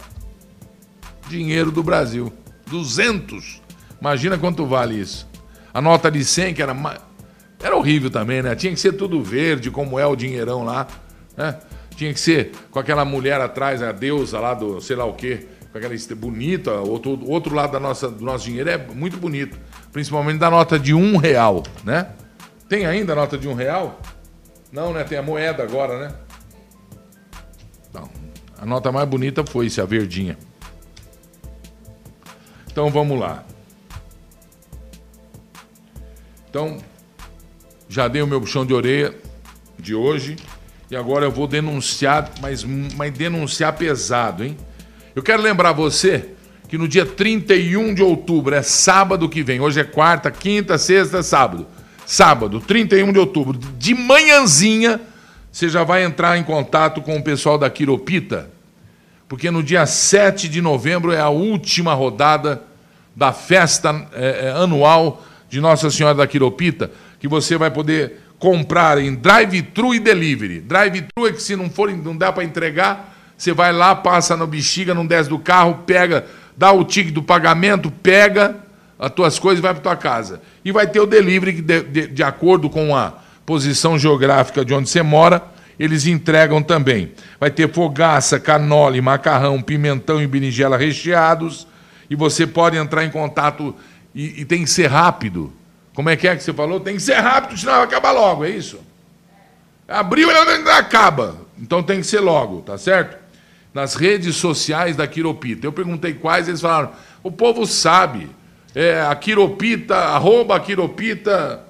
[1.29, 2.33] Dinheiro do Brasil.
[2.65, 3.61] 200.
[4.01, 5.29] Imagina quanto vale isso.
[5.71, 6.75] A nota de 100, que era,
[7.61, 8.55] era horrível também, né?
[8.55, 10.87] Tinha que ser tudo verde, como é o dinheirão lá.
[11.37, 11.59] Né?
[11.95, 15.47] Tinha que ser com aquela mulher atrás, a deusa lá do sei lá o quê,
[15.73, 16.71] com aquela bonita.
[16.73, 19.57] Outro, outro lado da nossa, do nosso dinheiro é muito bonito,
[19.91, 22.11] principalmente da nota de um real, né?
[22.69, 23.99] Tem ainda a nota de um real?
[24.71, 25.03] Não, né?
[25.03, 26.15] Tem a moeda agora, né?
[27.91, 28.09] Não.
[28.57, 30.37] A nota mais bonita foi esse, a verdinha.
[32.71, 33.43] Então vamos lá.
[36.49, 36.77] Então,
[37.89, 39.15] já dei o meu puxão de orelha
[39.77, 40.35] de hoje.
[40.91, 44.55] E agora eu vou denunciar, mas, mas denunciar pesado, hein?
[45.15, 46.29] Eu quero lembrar você
[46.67, 51.21] que no dia 31 de outubro, é sábado que vem, hoje é quarta, quinta, sexta,
[51.21, 51.67] sábado.
[52.05, 54.99] Sábado, 31 de outubro, de manhãzinha,
[55.51, 58.49] você já vai entrar em contato com o pessoal da Quiropita,
[59.29, 62.63] porque no dia 7 de novembro é a última rodada
[63.15, 68.97] da festa é, é, anual de Nossa Senhora da Quiropita, que você vai poder comprar
[68.97, 70.59] em drive-thru e delivery.
[70.59, 74.47] Drive-thru é que se não for, não dá para entregar, você vai lá, passa no
[74.47, 78.55] bexiga, não desce do carro, pega, dá o ticket do pagamento, pega
[78.97, 80.41] as tuas coisas e vai para tua casa.
[80.63, 83.13] E vai ter o delivery que de, de, de acordo com a
[83.45, 85.43] posição geográfica de onde você mora,
[85.77, 87.11] eles entregam também.
[87.39, 91.67] Vai ter fogaça, canole, macarrão, pimentão e berinjela recheados.
[92.09, 93.75] E você pode entrar em contato
[94.13, 95.51] e, e tem que ser rápido
[95.93, 96.79] como é que é que você falou?
[96.79, 98.79] Tem que ser rápido, senão vai acabar logo, é isso?
[99.87, 101.37] Abriu e ainda acaba.
[101.59, 103.22] Então tem que ser logo, tá certo?
[103.73, 105.65] Nas redes sociais da Quiropita.
[105.65, 106.91] Eu perguntei quais, eles falaram,
[107.23, 108.29] o povo sabe.
[108.75, 111.63] É, a Quiropita, arroba Quiropita.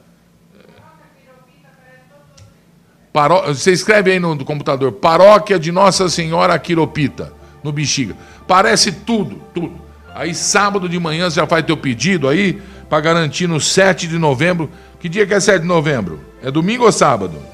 [3.13, 3.43] Paró...
[3.47, 7.31] Você escreve aí no, no computador, paróquia de Nossa Senhora Quiropita,
[7.63, 8.17] no Bexiga.
[8.47, 9.81] Parece tudo, tudo.
[10.15, 14.17] Aí sábado de manhã você já faz teu pedido aí, para garantir no 7 de
[14.17, 14.69] novembro.
[14.99, 16.19] Que dia que é 7 de novembro?
[16.41, 17.52] É domingo ou sábado?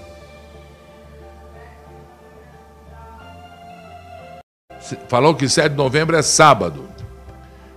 [5.08, 6.88] Falou que 7 de novembro é sábado.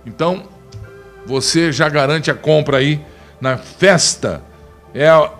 [0.05, 0.43] Então,
[1.25, 3.01] você já garante a compra aí
[3.39, 4.41] na festa.
[4.93, 5.31] É a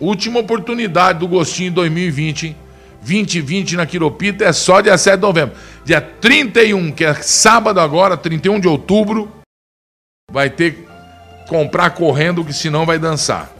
[0.00, 2.56] última oportunidade do gostinho 2020, hein?
[3.00, 5.56] 2020 na Quiropita é só dia 7 de novembro.
[5.84, 9.32] Dia 31, que é sábado agora, 31 de outubro,
[10.30, 10.86] vai ter
[11.48, 13.50] comprar correndo, que senão vai dançar.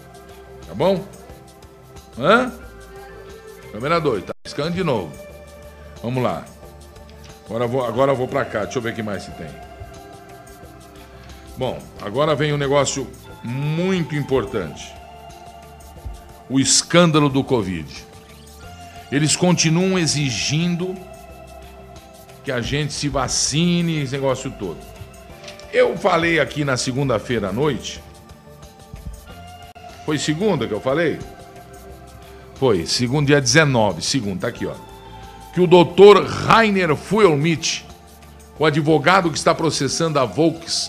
[0.67, 1.05] Tá bom?
[2.19, 2.53] Hã?
[3.73, 5.13] Câmera 2, tá piscando de novo.
[6.03, 6.45] Vamos lá.
[7.49, 9.31] Agora eu vou, agora eu vou pra cá, deixa eu ver o que mais se
[9.33, 9.49] tem.
[11.57, 13.11] Bom, agora vem um negócio
[13.43, 14.95] muito importante.
[16.49, 18.07] O escândalo do Covid.
[19.11, 20.95] Eles continuam exigindo
[22.45, 24.79] que a gente se vacine, esse negócio todo.
[25.73, 28.03] Eu falei aqui na segunda-feira à noite.
[30.05, 31.19] Foi segunda que eu falei?
[32.55, 34.88] Foi, segundo dia 19, segundo, tá aqui, ó.
[35.59, 37.85] Que o doutor Rainer Fuelmich,
[38.61, 40.89] o advogado que está processando a Volks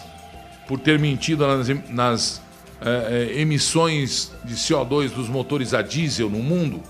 [0.67, 2.41] por ter mentido nas, nas
[2.79, 6.84] é, emissões de CO2 dos motores a diesel no mundo,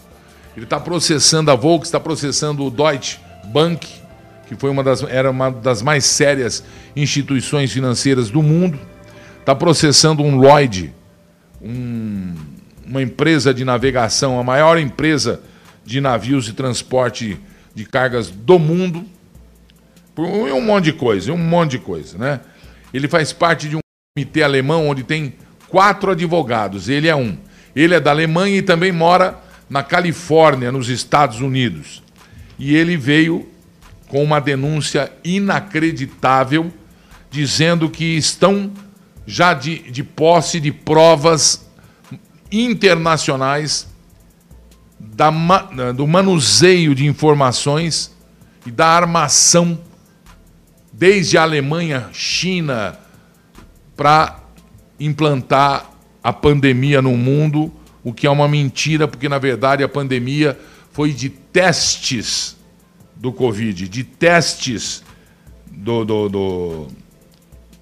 [0.58, 3.88] ele está processando a Volks, está processando o Deutsche Bank,
[4.46, 6.62] que foi uma das, era uma das mais sérias
[6.98, 8.78] instituições financeiras do mundo,
[9.39, 10.94] está processando um Lloyd,
[11.62, 12.36] um,
[12.86, 15.39] uma empresa de navegação, a maior empresa
[15.86, 17.39] de navios e transporte
[17.74, 19.06] de cargas do mundo,
[20.16, 22.42] por um monte de coisa, um monte de coisa, né?
[22.94, 23.80] Ele faz parte de um
[24.16, 25.34] comitê alemão onde tem
[25.68, 27.38] quatro advogados, ele é um.
[27.76, 32.04] Ele é da Alemanha e também mora na Califórnia, nos Estados Unidos.
[32.58, 33.48] E ele veio
[34.08, 36.74] com uma denúncia inacreditável,
[37.30, 38.72] dizendo que estão
[39.26, 41.70] já de, de posse de provas
[42.52, 43.88] internacionais
[45.00, 45.32] da,
[45.96, 48.16] do manuseio de informações
[48.66, 49.80] e da armação,
[50.92, 52.98] desde a Alemanha, China,
[53.96, 54.40] para
[55.00, 55.90] implantar
[56.24, 57.72] a pandemia no mundo,
[58.04, 60.60] o que é uma mentira, porque na verdade a pandemia
[60.92, 62.58] foi de testes
[63.16, 65.04] do Covid, de testes
[65.72, 66.88] do, do, do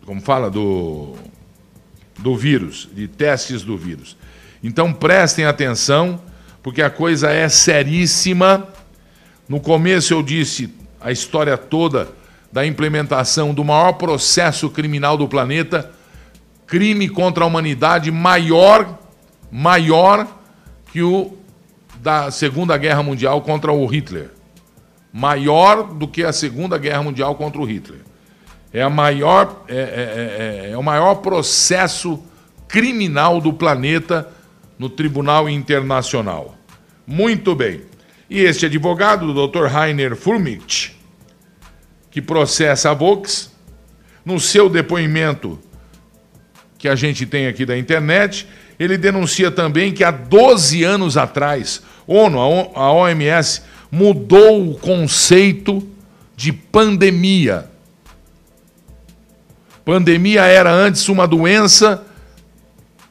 [0.05, 1.15] como fala, do,
[2.19, 4.15] do vírus, de testes do vírus.
[4.63, 6.21] Então prestem atenção,
[6.67, 8.67] porque a coisa é seríssima.
[9.47, 12.09] No começo eu disse a história toda
[12.51, 15.89] da implementação do maior processo criminal do planeta,
[16.65, 18.99] crime contra a humanidade maior,
[19.49, 20.27] maior
[20.91, 21.37] que o
[22.01, 24.31] da Segunda Guerra Mundial contra o Hitler.
[25.13, 28.01] Maior do que a Segunda Guerra Mundial contra o Hitler.
[28.73, 32.21] É, a maior, é, é, é, é o maior processo
[32.67, 34.29] criminal do planeta
[34.77, 36.56] no Tribunal Internacional.
[37.07, 37.83] Muito bem.
[38.29, 39.67] E este advogado, o Dr.
[39.67, 40.93] Rainer Furmich,
[42.11, 43.49] que processa a Vox,
[44.25, 45.57] no seu depoimento
[46.77, 48.45] que a gente tem aqui da internet,
[48.77, 52.39] ele denuncia também que há 12 anos atrás, ONU,
[52.75, 55.87] a OMS, mudou o conceito
[56.35, 57.69] de pandemia.
[59.85, 62.05] Pandemia era antes uma doença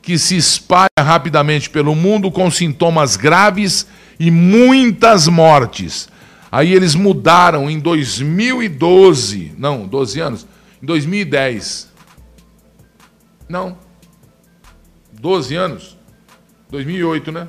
[0.06, 3.88] que se espalha rapidamente pelo mundo com sintomas graves
[4.20, 6.08] e muitas mortes.
[6.50, 10.46] Aí eles mudaram em 2012, não, 12 anos,
[10.80, 11.92] em 2010.
[13.48, 13.76] Não.
[15.12, 15.98] 12 anos.
[16.70, 17.48] 2008, né?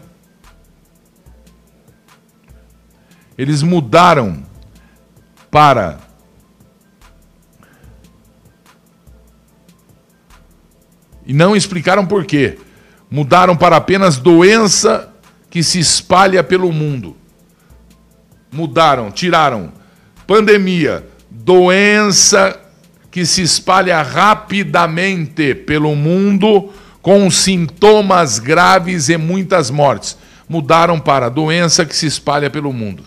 [3.38, 4.44] Eles mudaram
[5.52, 6.00] para
[11.28, 12.58] E não explicaram por quê.
[13.12, 15.14] Mudaram para apenas doença
[15.50, 17.16] que se espalha pelo mundo.
[18.50, 19.74] Mudaram, tiraram
[20.26, 22.58] pandemia, doença
[23.12, 30.18] que se espalha rapidamente pelo mundo com sintomas graves e muitas mortes.
[30.48, 33.04] Mudaram para doença que se espalha pelo mundo.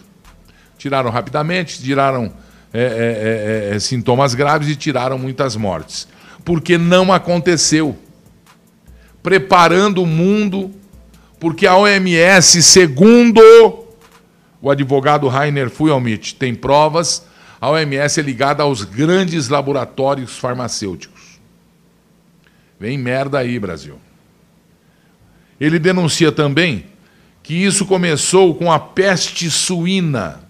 [0.77, 2.33] Tiraram rapidamente, tiraram
[2.73, 6.07] é, é, é, é sintomas graves e tiraram muitas mortes.
[6.45, 7.99] Porque não aconteceu
[9.23, 10.71] preparando o mundo,
[11.39, 13.41] porque a OMS, segundo
[14.61, 17.27] o advogado Rainer Fuyomit, tem provas,
[17.61, 21.39] a OMS é ligada aos grandes laboratórios farmacêuticos.
[22.79, 23.99] Vem merda aí, Brasil.
[25.61, 26.87] Ele denuncia também
[27.43, 30.41] que isso começou com a peste suína.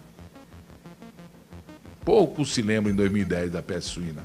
[2.05, 4.25] Pouco se lembra em 2010 da peste suína.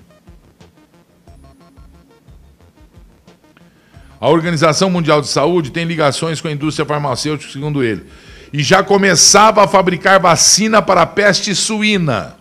[4.26, 8.06] A Organização Mundial de Saúde tem ligações com a indústria farmacêutica, segundo ele,
[8.52, 12.36] e já começava a fabricar vacina para a peste suína.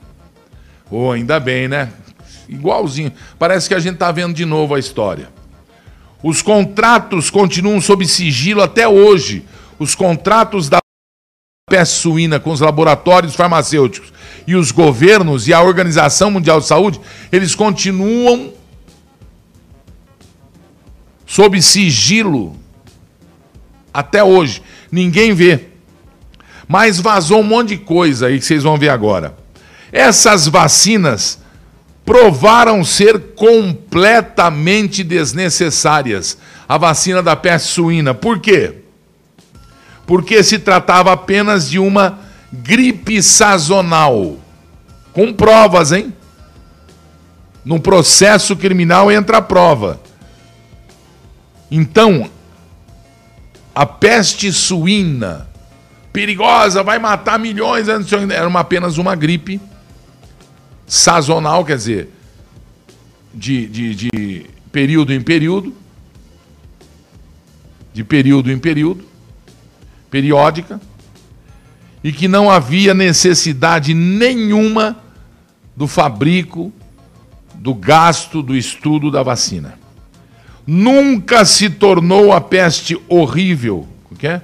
[0.91, 1.93] Oh, ainda bem, né?
[2.49, 3.13] Igualzinho.
[3.39, 5.29] Parece que a gente está vendo de novo a história.
[6.23, 9.45] Os contratos continuam sob sigilo até hoje.
[9.79, 10.79] Os contratos da
[11.69, 14.11] peste suína com os laboratórios farmacêuticos
[14.47, 16.99] e os governos e a Organização Mundial de Saúde,
[17.31, 18.55] eles continuam
[21.35, 22.55] sob sigilo.
[23.93, 24.63] Até hoje.
[24.91, 25.65] Ninguém vê.
[26.69, 29.37] Mas vazou um monte de coisa aí que vocês vão ver agora.
[29.91, 31.41] Essas vacinas
[32.05, 36.39] provaram ser completamente desnecessárias.
[36.69, 38.15] A vacina da peste suína.
[38.15, 38.83] Por quê?
[40.07, 42.21] Porque se tratava apenas de uma
[42.53, 44.37] gripe sazonal.
[45.13, 46.15] Com provas, hein?
[47.65, 50.01] Num processo criminal entra a prova.
[51.77, 52.31] Então,
[53.75, 55.49] a peste suína,
[56.13, 59.61] perigosa, vai matar milhões, era uma, apenas uma gripe
[60.87, 62.11] sazonal, quer dizer,
[63.35, 65.75] de, de, de período em período,
[67.93, 69.05] de período em período,
[70.09, 70.81] periódica,
[72.05, 74.97] e que não havia necessidade nenhuma
[75.75, 76.73] do fabrico,
[77.57, 79.83] do gasto, do estudo da vacina.
[80.67, 83.87] Nunca se tornou a peste horrível.
[84.11, 84.43] O que é?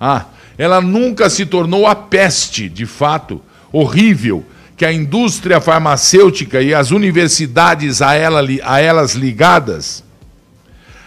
[0.00, 0.26] Ah,
[0.56, 3.40] ela nunca se tornou a peste, de fato,
[3.72, 4.44] horrível,
[4.76, 10.04] que a indústria farmacêutica e as universidades a, ela, a elas ligadas,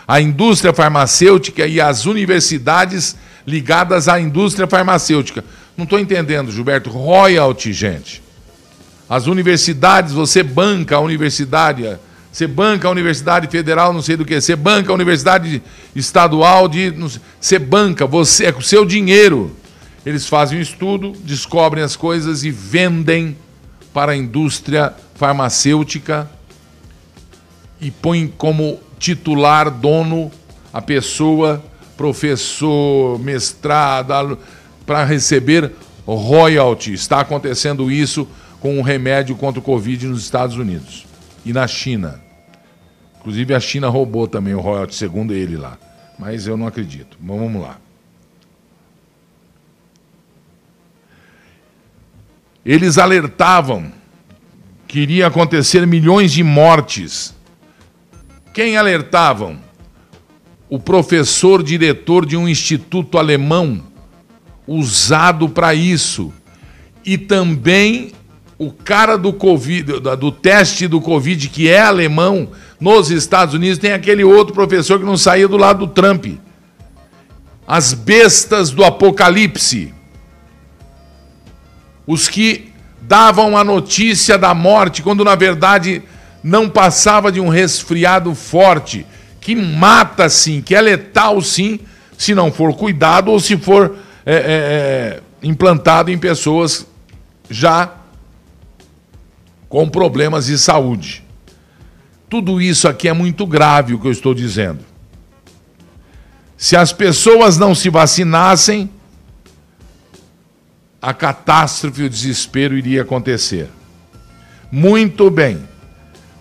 [0.07, 3.15] a indústria farmacêutica e as universidades
[3.47, 5.43] ligadas à indústria farmacêutica.
[5.77, 6.89] Não estou entendendo, Gilberto.
[6.89, 8.21] Royalty, gente.
[9.09, 11.97] As universidades, você banca a universidade,
[12.31, 15.61] você banca a Universidade Federal, não sei do que, você banca a Universidade
[15.93, 16.93] Estadual, de,
[17.39, 19.53] você banca, você é com o seu dinheiro.
[20.05, 23.35] Eles fazem um estudo, descobrem as coisas e vendem
[23.93, 26.29] para a indústria farmacêutica
[27.81, 30.31] e põem como titular, dono,
[30.71, 31.61] a pessoa,
[31.97, 34.39] professor, mestrado,
[34.85, 35.69] para receber
[36.05, 36.93] royalty.
[36.93, 38.25] Está acontecendo isso
[38.61, 41.10] com o remédio contra o Covid nos Estados Unidos
[41.45, 42.21] e na China.
[43.19, 45.77] Inclusive a China roubou também o royalty, segundo ele lá.
[46.17, 47.17] Mas eu não acredito.
[47.21, 47.77] Mas vamos lá.
[52.65, 53.91] Eles alertavam
[54.87, 57.35] que iria acontecer milhões de mortes.
[58.53, 59.57] Quem alertavam?
[60.69, 63.83] O professor diretor de um instituto alemão
[64.67, 66.31] usado para isso.
[67.05, 68.11] E também
[68.61, 72.49] o cara do Covid, do teste do Covid, que é alemão,
[72.79, 76.27] nos Estados Unidos, tem aquele outro professor que não saía do lado do Trump.
[77.67, 79.91] As bestas do apocalipse.
[82.05, 86.03] Os que davam a notícia da morte, quando na verdade
[86.43, 89.07] não passava de um resfriado forte,
[89.39, 91.79] que mata sim, que é letal sim,
[92.15, 96.85] se não for cuidado ou se for é, é, é implantado em pessoas
[97.49, 98.00] já
[99.71, 101.23] com problemas de saúde.
[102.29, 104.79] Tudo isso aqui é muito grave o que eu estou dizendo.
[106.57, 108.89] Se as pessoas não se vacinassem,
[111.01, 113.69] a catástrofe e o desespero iria acontecer.
[114.69, 115.63] Muito bem,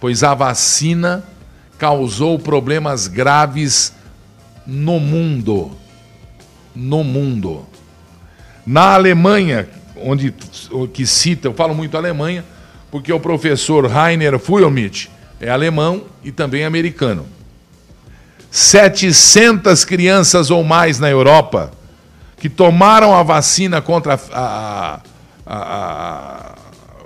[0.01, 1.23] pois a vacina
[1.79, 3.95] causou problemas graves
[4.67, 5.71] no mundo.
[6.75, 7.65] No mundo.
[8.67, 10.35] Na Alemanha, onde
[10.93, 12.45] que cita, eu falo muito Alemanha,
[12.91, 15.11] porque o professor Rainer Fuyomich
[15.41, 17.27] é alemão e também americano.
[18.51, 21.71] 700 crianças ou mais na Europa
[22.37, 25.01] que tomaram a vacina contra a, a,
[25.47, 26.55] a, a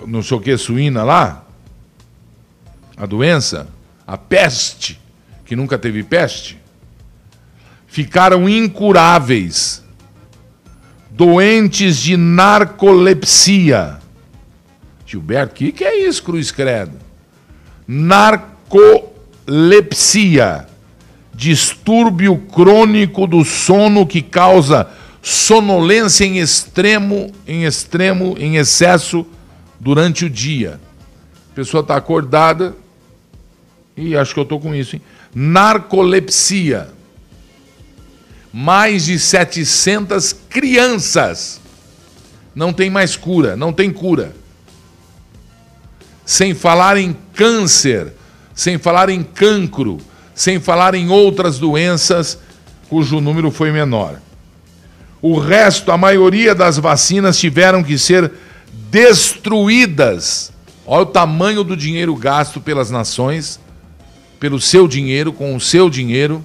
[0.06, 1.44] não sei o que, suína lá,
[2.96, 3.68] a doença,
[4.06, 5.00] a peste,
[5.44, 6.58] que nunca teve peste,
[7.86, 9.82] ficaram incuráveis,
[11.10, 13.98] doentes de narcolepsia
[15.14, 16.98] Gilberto, o que, que é isso, Cruz Credo?
[17.86, 20.66] Narcolepsia,
[21.32, 24.88] distúrbio crônico do sono que causa
[25.22, 29.24] sonolência em extremo, em extremo, em excesso
[29.78, 30.80] durante o dia.
[31.52, 32.74] A pessoa está acordada
[33.96, 35.02] e acho que eu estou com isso, hein?
[35.32, 36.88] Narcolepsia.
[38.52, 41.60] Mais de 700 crianças.
[42.52, 44.34] Não tem mais cura, não tem cura
[46.24, 48.12] sem falar em câncer,
[48.54, 49.98] sem falar em cancro,
[50.34, 52.38] sem falar em outras doenças
[52.88, 54.20] cujo número foi menor.
[55.20, 58.30] O resto, a maioria das vacinas tiveram que ser
[58.90, 60.52] destruídas.
[60.86, 63.58] Olha o tamanho do dinheiro gasto pelas nações,
[64.38, 66.44] pelo seu dinheiro, com o seu dinheiro,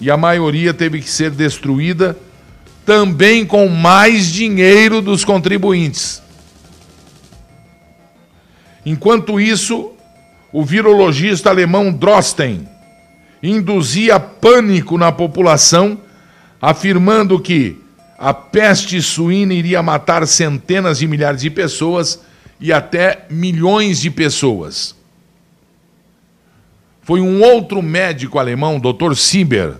[0.00, 2.16] e a maioria teve que ser destruída
[2.86, 6.22] também com mais dinheiro dos contribuintes.
[8.84, 9.92] Enquanto isso,
[10.52, 12.66] o virologista alemão Drosten
[13.42, 15.98] induzia pânico na população,
[16.60, 17.78] afirmando que
[18.18, 22.20] a peste suína iria matar centenas de milhares de pessoas
[22.60, 24.94] e até milhões de pessoas.
[27.02, 29.14] Foi um outro médico alemão, Dr.
[29.14, 29.76] Sieber,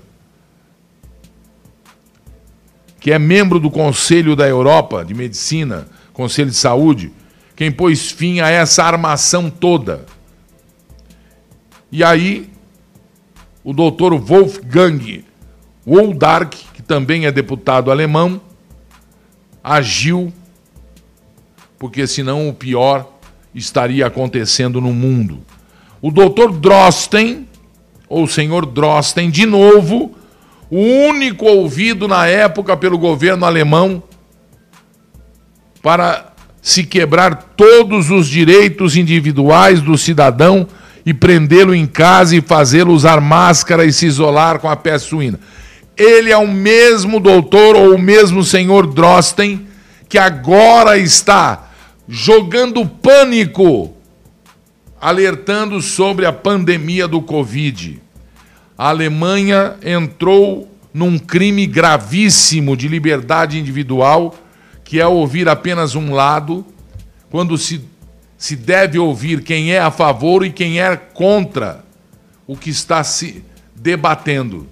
[2.99, 7.13] que é membro do Conselho da Europa de Medicina, Conselho de Saúde,
[7.61, 10.07] quem pôs fim a essa armação toda.
[11.93, 12.51] E aí,
[13.63, 15.23] o doutor Wolfgang
[15.87, 18.41] Woldark, que também é deputado alemão,
[19.63, 20.33] agiu,
[21.79, 23.07] porque senão o pior
[23.55, 25.45] estaria acontecendo no mundo.
[26.01, 27.47] O doutor Drosten,
[28.09, 30.17] ou o senhor Drosten, de novo,
[30.71, 34.03] o único ouvido na época pelo governo alemão
[35.83, 36.30] para
[36.63, 40.67] se quebrar todos os direitos individuais do cidadão
[41.05, 45.41] e prendê-lo em casa e fazê-lo usar máscara e se isolar com a peste suína.
[45.97, 49.67] Ele é o mesmo doutor ou o mesmo senhor Drosten
[50.09, 51.71] que agora está
[52.09, 53.95] jogando pânico,
[55.01, 58.03] alertando sobre a pandemia do Covid.
[58.77, 64.35] A Alemanha entrou num crime gravíssimo de liberdade individual,
[64.91, 66.67] que é ouvir apenas um lado,
[67.31, 67.81] quando se,
[68.37, 71.85] se deve ouvir quem é a favor e quem é contra
[72.45, 74.67] o que está se debatendo,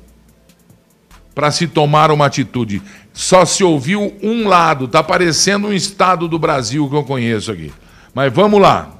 [1.32, 2.82] para se tomar uma atitude.
[3.12, 7.72] Só se ouviu um lado, está parecendo um estado do Brasil que eu conheço aqui.
[8.12, 8.90] Mas vamos lá.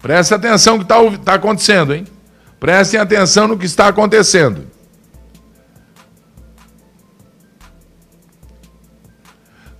[0.00, 2.06] Presta atenção no que está tá acontecendo, hein?
[2.58, 4.68] Prestem atenção no que está acontecendo.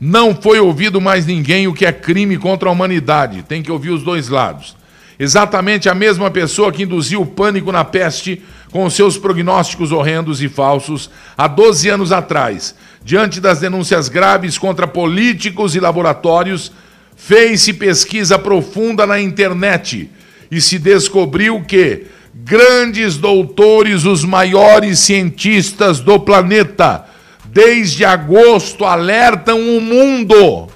[0.07, 3.43] Não foi ouvido mais ninguém o que é crime contra a humanidade.
[3.43, 4.77] Tem que ouvir os dois lados.
[5.19, 10.49] Exatamente a mesma pessoa que induziu o pânico na peste com seus prognósticos horrendos e
[10.51, 16.71] falsos há 12 anos atrás, diante das denúncias graves contra políticos e laboratórios,
[17.17, 20.11] fez-se pesquisa profunda na internet
[20.51, 27.07] e se descobriu que grandes doutores, os maiores cientistas do planeta,
[27.55, 30.69] desde agosto alertam o mundo.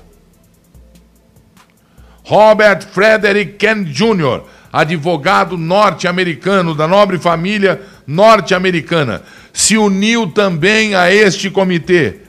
[2.23, 9.23] Robert Frederick Kent Jr., advogado norte-americano da nobre família norte-americana,
[9.53, 12.21] se uniu também a este comitê,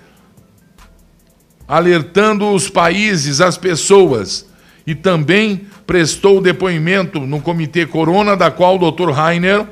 [1.67, 4.47] alertando os países, as pessoas,
[4.87, 9.11] e também prestou depoimento no Comitê Corona, da qual o Dr.
[9.11, 9.67] Rainer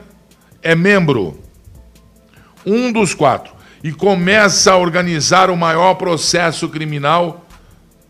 [0.62, 1.40] é membro.
[2.66, 7.46] Um dos quatro e começa a organizar o maior processo criminal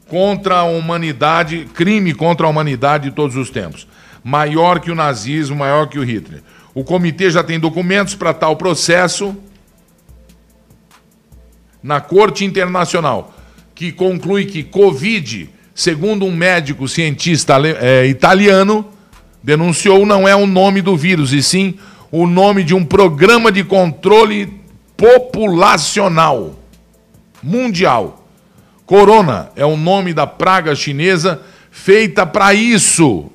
[0.08, 3.88] contra a humanidade, crime contra a humanidade de todos os tempos.
[4.24, 6.42] Maior que o nazismo, maior que o Hitler.
[6.74, 9.36] O comitê já tem documentos para tal processo
[11.82, 13.34] na Corte Internacional,
[13.74, 18.86] que conclui que Covid, segundo um médico cientista é, italiano,
[19.42, 21.76] denunciou, não é o nome do vírus, e sim
[22.12, 24.57] o nome de um programa de controle
[24.98, 26.56] populacional
[27.42, 28.26] mundial.
[28.86, 33.30] Corona é o nome da praga chinesa feita para isso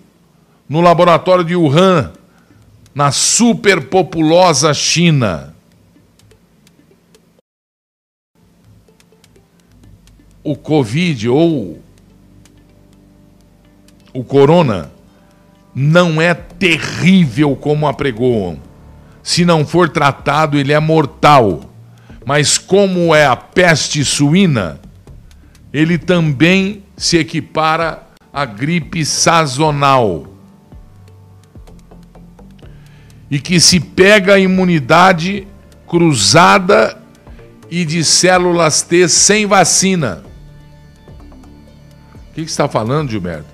[0.68, 2.12] no laboratório de Wuhan,
[2.94, 5.54] na superpopulosa China.
[10.42, 11.80] O Covid ou
[14.12, 14.90] o Corona
[15.74, 18.71] não é terrível como apregoam
[19.22, 21.70] se não for tratado, ele é mortal.
[22.24, 24.80] Mas como é a peste suína,
[25.72, 28.02] ele também se equipara
[28.32, 30.26] à gripe sazonal.
[33.30, 35.46] E que se pega a imunidade
[35.86, 36.98] cruzada
[37.70, 40.22] e de células T sem vacina.
[42.30, 43.52] O que, que está falando, Gilberto?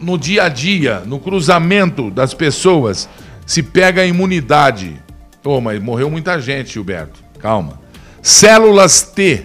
[0.00, 3.08] No dia a dia, no cruzamento das pessoas,
[3.46, 5.00] se pega a imunidade.
[5.44, 7.22] Ô, oh, mas morreu muita gente, Gilberto.
[7.38, 7.80] Calma.
[8.22, 9.44] Células T.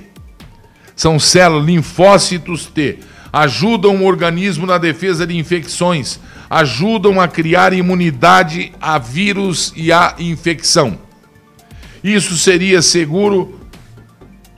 [0.95, 2.99] São células, linfócitos T.
[3.31, 6.19] Ajudam o organismo na defesa de infecções.
[6.49, 10.97] Ajudam a criar imunidade a vírus e a infecção.
[12.03, 13.59] Isso seria seguro,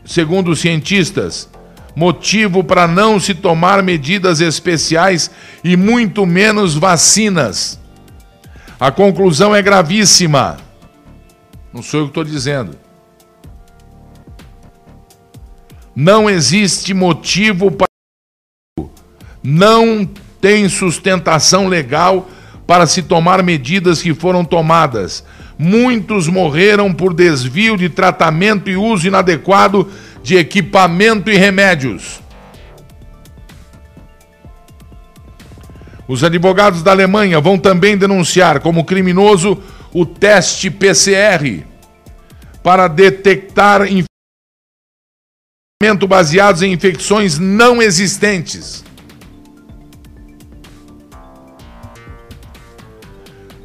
[0.06, 1.50] segundo os cientistas,
[1.96, 5.32] motivo para não se tomar medidas especiais
[5.64, 7.81] e muito menos vacinas.
[8.82, 10.58] A conclusão é gravíssima.
[11.72, 12.76] Não sou eu que estou dizendo.
[15.96, 17.88] Não existe motivo para.
[19.44, 20.04] Não
[20.42, 22.28] tem sustentação legal
[22.66, 25.24] para se tomar medidas que foram tomadas.
[25.60, 29.92] Muitos morreram por desvio de tratamento e uso inadequado
[30.24, 32.20] de equipamento e remédios.
[36.12, 39.58] Os advogados da Alemanha vão também denunciar como criminoso
[39.94, 41.64] o teste PCR
[42.62, 44.06] para detectar infecção
[46.06, 48.84] baseados em infecções não existentes.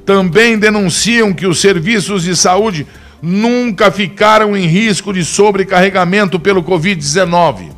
[0.04, 2.86] Também denunciam que os serviços de saúde
[3.20, 7.75] nunca ficaram em risco de sobrecarregamento pelo Covid-19.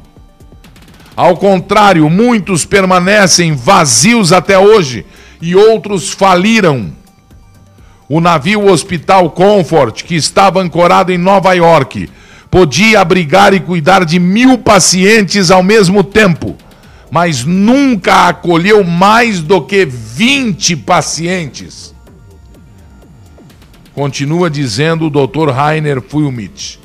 [1.18, 5.04] Ao contrário, muitos permanecem vazios até hoje
[5.42, 6.92] e outros faliram.
[8.08, 12.08] O navio Hospital Comfort, que estava ancorado em Nova York,
[12.48, 16.56] podia abrigar e cuidar de mil pacientes ao mesmo tempo,
[17.10, 21.92] mas nunca acolheu mais do que 20 pacientes.
[23.92, 25.50] Continua dizendo o Dr.
[25.50, 26.78] Rainer Fulmich.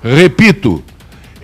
[0.00, 0.84] Repito,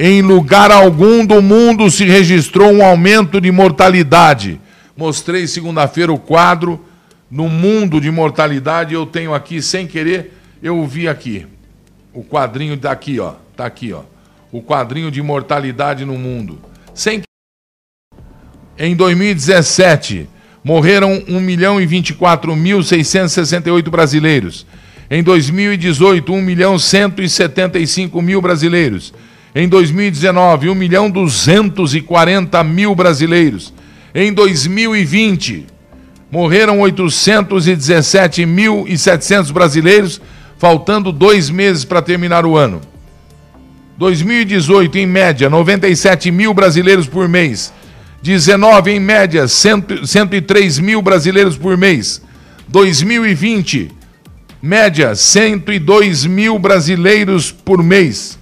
[0.04, 4.60] em lugar algum do mundo se registrou um aumento de mortalidade.
[4.96, 6.84] Mostrei segunda-feira o quadro
[7.30, 8.94] no mundo de mortalidade.
[8.94, 11.46] Eu tenho aqui, sem querer, eu vi aqui.
[12.12, 13.34] O quadrinho daqui, ó.
[13.56, 14.00] Tá aqui, ó.
[14.50, 16.58] O quadrinho de mortalidade no mundo.
[16.92, 17.22] Sem
[18.76, 20.28] Em 2017,
[20.64, 24.66] morreram 1 milhão e 24.668 brasileiros.
[25.08, 29.14] Em 2018, 1 milhão 175 mil brasileiros.
[29.54, 33.74] Em 2019, 1 milhão 240 mil brasileiros.
[34.14, 35.66] Em 2020,
[36.30, 40.22] morreram 817.700 brasileiros,
[40.56, 42.80] faltando dois meses para terminar o ano.
[43.98, 47.70] 2018, em média, 97 mil brasileiros por mês.
[48.22, 52.22] 19, em média, 103 mil brasileiros por mês.
[52.68, 53.90] 2020,
[54.62, 58.40] média 102 mil brasileiros por mês.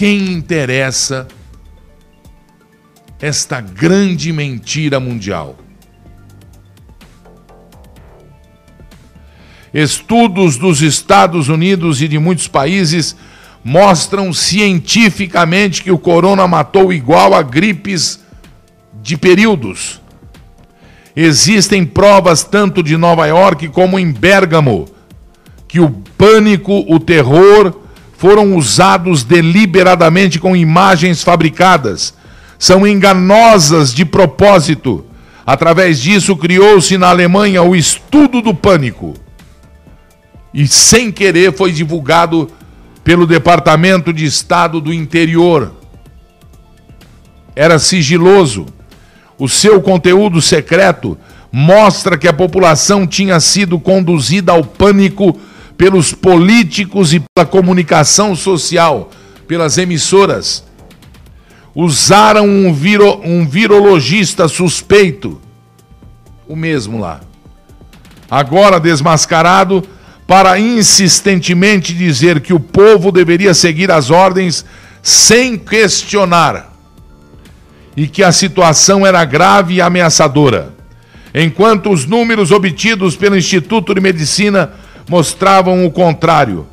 [0.00, 1.28] Quem interessa
[3.20, 5.58] esta grande mentira mundial?
[9.74, 13.14] Estudos dos Estados Unidos e de muitos países
[13.62, 18.24] mostram cientificamente que o corona matou igual a gripes
[19.02, 20.00] de períodos.
[21.14, 24.88] Existem provas tanto de Nova York como em Bérgamo
[25.68, 27.89] que o pânico, o terror
[28.20, 32.12] foram usados deliberadamente com imagens fabricadas.
[32.58, 35.06] São enganosas de propósito.
[35.46, 39.14] Através disso, criou-se na Alemanha o estudo do pânico.
[40.52, 42.50] E sem querer foi divulgado
[43.02, 45.72] pelo Departamento de Estado do Interior.
[47.56, 48.66] Era sigiloso.
[49.38, 51.16] O seu conteúdo secreto
[51.50, 55.40] mostra que a população tinha sido conduzida ao pânico
[55.80, 59.10] pelos políticos e pela comunicação social,
[59.48, 60.62] pelas emissoras.
[61.74, 65.40] Usaram um, viro, um virologista suspeito,
[66.46, 67.22] o mesmo lá.
[68.30, 69.82] Agora desmascarado,
[70.26, 74.66] para insistentemente dizer que o povo deveria seguir as ordens
[75.02, 76.76] sem questionar
[77.96, 80.74] e que a situação era grave e ameaçadora,
[81.34, 84.74] enquanto os números obtidos pelo Instituto de Medicina
[85.10, 86.68] mostravam o contrário.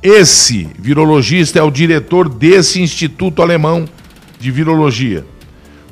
[0.00, 3.88] Esse virologista é o diretor desse instituto alemão
[4.38, 5.26] de virologia.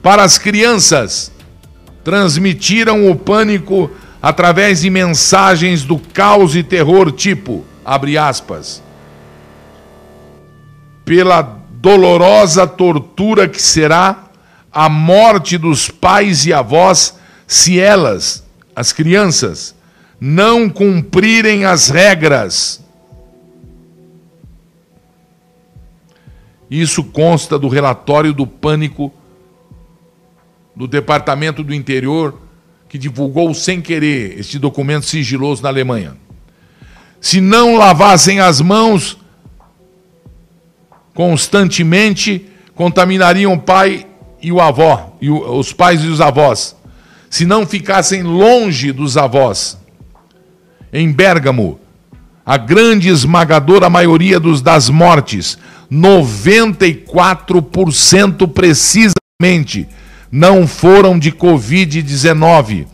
[0.00, 1.32] Para as crianças,
[2.04, 3.90] transmitiram o pânico
[4.22, 8.80] através de mensagens do caos e terror, tipo, abre aspas,
[11.04, 14.26] pela dolorosa tortura que será
[14.72, 17.18] a morte dos pais e avós
[17.48, 18.44] se elas,
[18.76, 19.74] as crianças,
[20.20, 22.84] não cumprirem as regras.
[26.70, 29.12] Isso consta do relatório do pânico
[30.76, 32.38] do Departamento do Interior
[32.88, 36.16] que divulgou sem querer este documento sigiloso na Alemanha.
[37.20, 39.18] Se não lavassem as mãos
[41.14, 44.06] constantemente, contaminariam o pai
[44.42, 46.74] e o avó, e os pais e os avós.
[47.28, 49.78] Se não ficassem longe dos avós.
[50.92, 51.78] Em Bérgamo,
[52.44, 55.56] a grande esmagadora maioria dos, das mortes,
[55.90, 59.86] 94% precisamente,
[60.32, 62.88] não foram de Covid-19.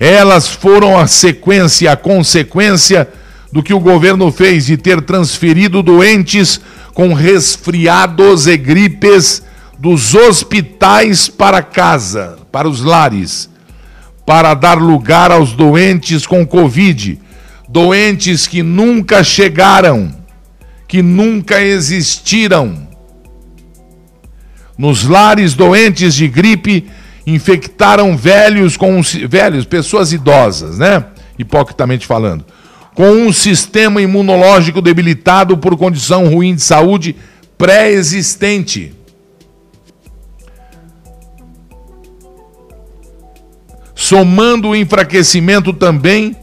[0.00, 3.08] Elas foram a sequência, a consequência
[3.52, 6.60] do que o governo fez de ter transferido doentes
[6.92, 9.44] com resfriados e gripes
[9.78, 13.48] dos hospitais para casa, para os lares,
[14.26, 17.27] para dar lugar aos doentes com Covid,
[17.68, 20.14] doentes que nunca chegaram,
[20.88, 22.88] que nunca existiram
[24.78, 26.88] nos lares doentes de gripe,
[27.26, 31.04] infectaram velhos com velhos, pessoas idosas, né?
[31.36, 32.44] Hipocritamente falando,
[32.94, 37.16] com um sistema imunológico debilitado por condição ruim de saúde
[37.58, 38.94] pré-existente.
[43.94, 46.36] Somando o enfraquecimento também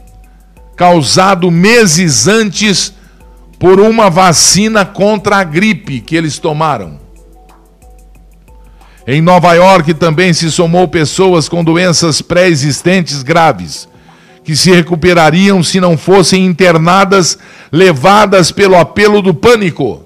[0.76, 2.92] causado meses antes
[3.58, 7.00] por uma vacina contra a gripe que eles tomaram.
[9.06, 13.88] Em Nova York também se somou pessoas com doenças pré-existentes graves,
[14.44, 17.38] que se recuperariam se não fossem internadas,
[17.72, 20.04] levadas pelo apelo do pânico.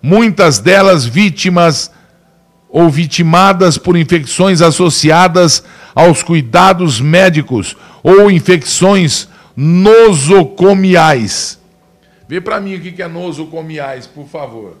[0.00, 1.91] Muitas delas vítimas
[2.72, 5.62] ou vitimadas por infecções associadas
[5.94, 11.60] aos cuidados médicos ou infecções nosocomiais.
[12.26, 14.78] Vê para mim o que é nosocomiais, por favor.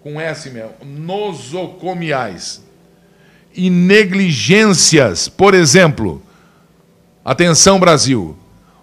[0.00, 0.70] Com S mesmo.
[0.84, 2.64] Nosocomiais.
[3.52, 6.22] E negligências, por exemplo,
[7.24, 8.36] atenção Brasil,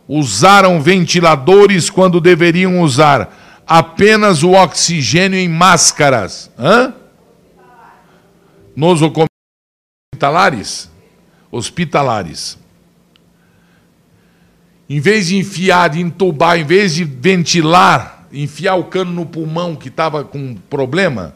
[0.06, 6.52] usaram ventiladores quando deveriam usar apenas o oxigênio em máscaras.
[6.60, 6.94] Hã?
[8.76, 9.30] Nosocomiais
[10.24, 10.89] hospitalares?
[11.51, 12.57] Hospitalares.
[14.89, 19.76] Em vez de enfiar, de entubar, em vez de ventilar, enfiar o cano no pulmão
[19.76, 21.36] que estava com problema,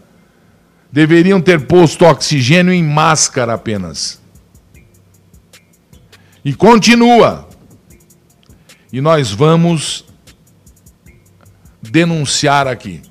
[0.92, 4.22] deveriam ter posto oxigênio em máscara apenas.
[6.44, 7.48] E continua.
[8.92, 10.06] E nós vamos
[11.82, 13.02] denunciar aqui.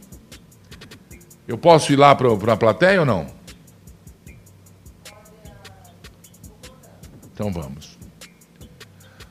[1.46, 3.35] Eu posso ir lá para a plateia ou não?
[7.36, 7.98] Então vamos.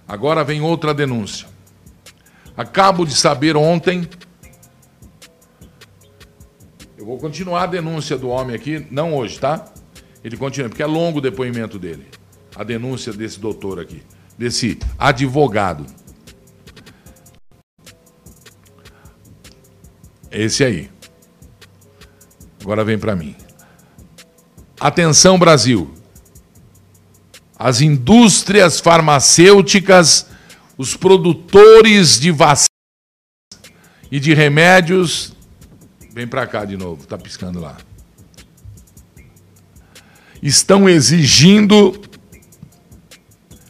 [0.07, 1.47] Agora vem outra denúncia.
[2.55, 4.07] Acabo de saber ontem.
[6.95, 9.65] Eu vou continuar a denúncia do homem aqui, não hoje, tá?
[10.23, 12.05] Ele continua, porque é longo o depoimento dele.
[12.55, 14.03] A denúncia desse doutor aqui,
[14.37, 15.87] desse advogado.
[20.29, 20.91] Esse aí.
[22.61, 23.35] Agora vem para mim.
[24.79, 25.94] Atenção, Brasil
[27.57, 30.27] as indústrias farmacêuticas,
[30.77, 32.69] os produtores de vacinas
[34.11, 35.33] e de remédios.
[36.13, 37.77] Vem para cá de novo, está piscando lá.
[40.41, 42.01] Estão exigindo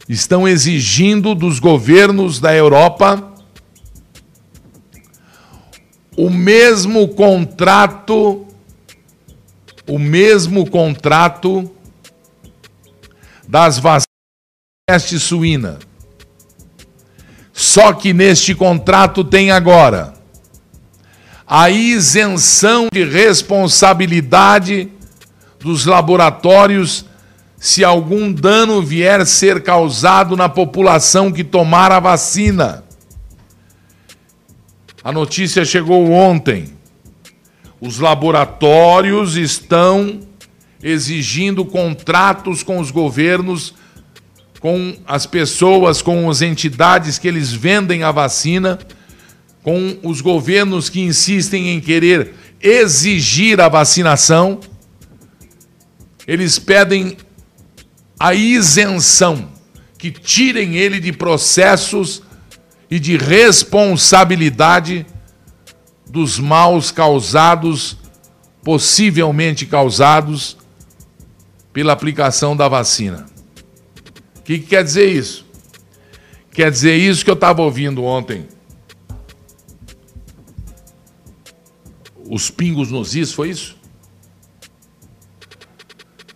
[0.07, 3.33] estão exigindo dos governos da Europa
[6.15, 8.45] o mesmo contrato
[9.88, 11.74] o mesmo contrato
[13.48, 14.06] das vacinas
[14.88, 15.80] peste suína.
[17.52, 20.14] Só que neste contrato tem agora
[21.48, 24.89] a isenção de responsabilidade
[25.60, 27.06] dos laboratórios
[27.58, 32.84] se algum dano vier ser causado na população que tomar a vacina.
[35.04, 36.74] A notícia chegou ontem.
[37.80, 40.20] Os laboratórios estão
[40.86, 43.73] exigindo contratos com os governos,
[44.59, 48.77] com as pessoas, com as entidades que eles vendem a vacina,
[49.63, 54.59] com os governos que insistem em querer exigir a vacinação.
[56.27, 57.17] Eles pedem
[58.19, 59.49] a isenção,
[59.97, 62.21] que tirem ele de processos
[62.91, 65.03] e de responsabilidade
[66.07, 67.97] dos maus causados,
[68.63, 70.57] possivelmente causados
[71.76, 73.26] pela aplicação da vacina.
[74.39, 75.45] O que, que quer dizer isso?
[76.49, 78.47] Quer dizer isso que eu estava ouvindo ontem.
[82.30, 83.76] Os pingos nos is, foi isso?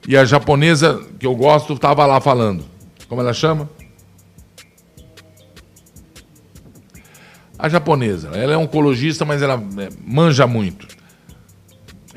[0.06, 2.66] E a japonesa, que eu gosto, estava lá falando.
[3.08, 3.70] Como ela chama?
[7.58, 8.32] A japonesa.
[8.34, 10.99] Ela é oncologista, mas ela é, manja muito.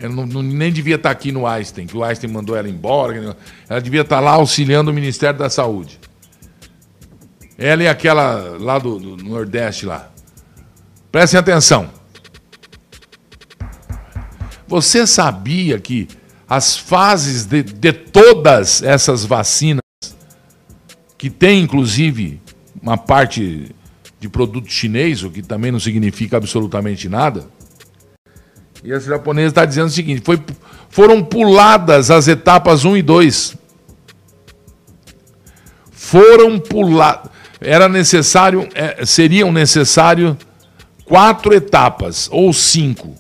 [0.03, 3.37] Ela não, não, nem devia estar aqui no Einstein, que o Einstein mandou ela embora.
[3.69, 6.01] Ela devia estar lá auxiliando o Ministério da Saúde.
[7.57, 10.11] Ela e aquela lá do, do Nordeste lá.
[11.13, 11.89] Prestem atenção.
[14.67, 16.09] Você sabia que
[16.49, 19.83] as fases de, de todas essas vacinas,
[21.17, 22.43] que tem inclusive
[22.83, 23.73] uma parte
[24.19, 27.47] de produto chinês, o que também não significa absolutamente nada,
[28.85, 30.41] e esse japonês está dizendo o seguinte: foi,
[30.89, 33.57] foram puladas as etapas 1 e 2.
[35.91, 37.31] Foram puladas.
[37.61, 40.37] Era necessário, é, seriam necessário
[41.05, 43.15] quatro etapas, ou cinco.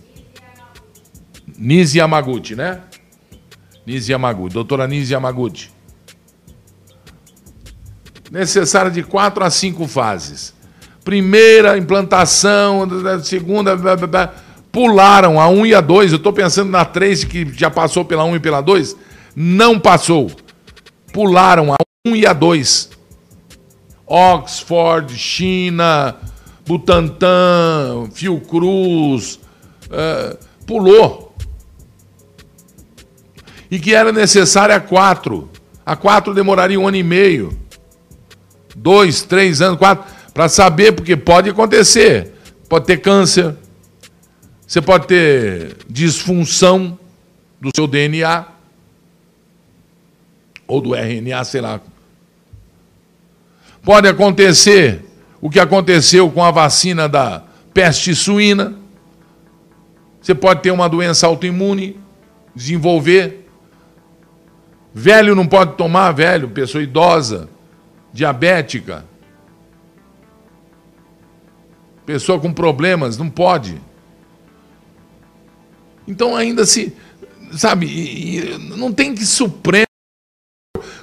[1.56, 2.80] Nise Yamaguchi, né?
[3.86, 5.70] Nise Yamaguchi, doutora Nise Yamaguchi.
[8.32, 10.52] Necessário de quatro a cinco fases.
[11.04, 12.88] Primeira, implantação,
[13.22, 14.34] segunda, blá, blá, blá,
[14.72, 16.12] pularam a 1 e a 2.
[16.12, 18.96] Eu estou pensando na 3 que já passou pela 1 e pela 2.
[19.36, 20.30] Não passou.
[21.12, 22.90] Pularam a 1 e a 2.
[24.06, 26.16] Oxford, China,
[26.66, 29.38] Butantan, Fiocruz,
[29.86, 31.34] uh, pulou.
[33.70, 35.48] E que era necessária a 4.
[35.84, 37.58] A 4 demoraria um ano e meio.
[38.74, 40.04] Dois, três anos, quatro.
[40.32, 42.32] Para saber, porque pode acontecer.
[42.68, 43.54] Pode ter câncer,
[44.72, 46.98] você pode ter disfunção
[47.60, 48.46] do seu DNA.
[50.66, 51.78] ou do RNA, sei lá.
[53.82, 55.04] Pode acontecer
[55.42, 57.42] o que aconteceu com a vacina da
[57.74, 58.74] peste suína.
[60.22, 62.00] Você pode ter uma doença autoimune,
[62.54, 63.46] desenvolver.
[64.94, 67.46] Velho não pode tomar, velho, pessoa idosa,
[68.10, 69.04] diabética.
[72.06, 73.91] Pessoa com problemas, não pode.
[76.06, 76.92] Então ainda se,
[77.52, 79.86] sabe, não tem que Supremo,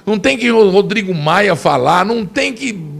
[0.06, 2.90] não tem que Rodrigo Maia falar, não tem que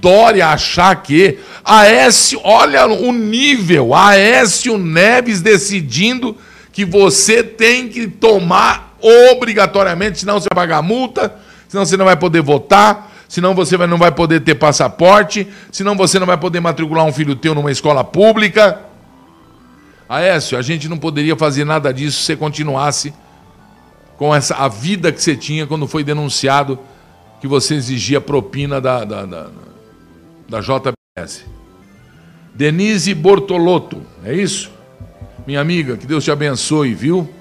[0.00, 6.36] Dória achar que Aécio, olha o nível, Aécio Neves decidindo
[6.72, 8.96] que você tem que tomar
[9.30, 11.34] obrigatoriamente, senão você vai pagar multa,
[11.68, 16.18] senão você não vai poder votar, senão você não vai poder ter passaporte, senão você
[16.18, 18.80] não vai poder matricular um filho teu numa escola pública.
[20.10, 23.14] Aécio, a gente não poderia fazer nada disso se você continuasse
[24.16, 26.76] com essa, a vida que você tinha quando foi denunciado
[27.40, 29.46] que você exigia propina da, da, da,
[30.48, 31.46] da JBS.
[32.52, 34.72] Denise Bortolotto, é isso?
[35.46, 37.32] Minha amiga, que Deus te abençoe, viu?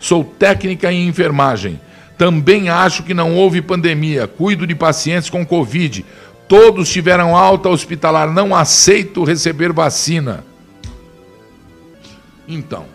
[0.00, 1.80] Sou técnica em enfermagem.
[2.18, 4.26] Também acho que não houve pandemia.
[4.26, 6.04] Cuido de pacientes com Covid.
[6.48, 8.32] Todos tiveram alta hospitalar.
[8.32, 10.44] Não aceito receber vacina.
[12.52, 12.86] Então.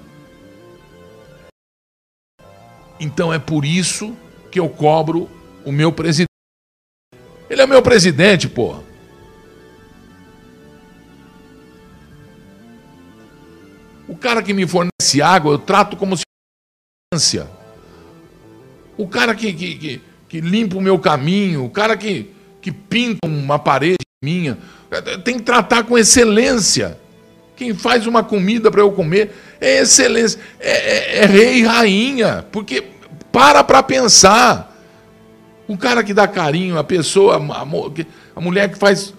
[2.99, 4.15] Então é por isso
[4.51, 5.29] que eu cobro
[5.65, 6.27] o meu presidente.
[7.49, 8.83] Ele é meu presidente, porra.
[14.07, 16.23] O cara que me fornece água, eu trato como se
[17.13, 17.43] fosse
[18.97, 22.31] O cara que, que, que, que, limpa o meu caminho, o cara que,
[22.61, 24.57] que pinta uma parede minha,
[25.23, 26.99] tem que tratar com excelência.
[27.57, 32.45] Quem faz uma comida para eu comer é excelência, é, é, é rei e rainha,
[32.51, 32.83] porque
[33.31, 34.75] para para pensar.
[35.67, 39.13] O cara que dá carinho, a pessoa, a, a mulher que faz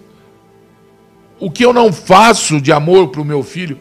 [1.39, 3.77] o que eu não faço de amor para o meu filho,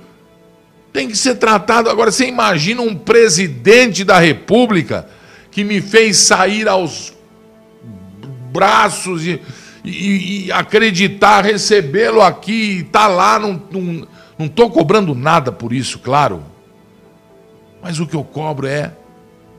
[0.93, 1.89] tem que ser tratado.
[1.89, 5.09] Agora, você imagina um presidente da República
[5.51, 7.15] que me fez sair aos
[8.53, 9.41] braços e,
[9.85, 13.39] e, e acreditar, recebê-lo aqui, estar tá lá,
[14.39, 16.45] não estou cobrando nada por isso, claro.
[17.83, 18.95] Mas o que eu cobro é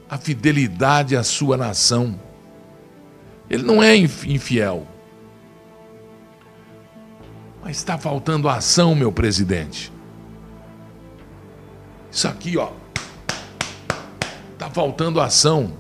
[0.10, 2.20] a fidelidade à sua nação.
[3.50, 4.88] Ele não é infiel.
[7.62, 9.92] Mas está faltando ação, meu presidente.
[12.12, 12.72] Isso aqui, ó.
[14.58, 15.74] Tá faltando ação.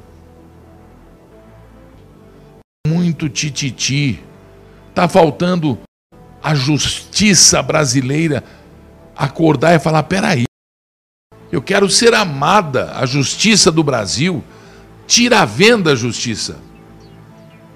[2.85, 4.21] Muito tititi.
[4.93, 5.79] Tá faltando
[6.41, 8.43] a justiça brasileira
[9.19, 10.45] acordar e falar: peraí,
[11.51, 12.93] eu quero ser amada.
[12.95, 14.41] A justiça do Brasil
[15.05, 16.57] tira a venda justiça.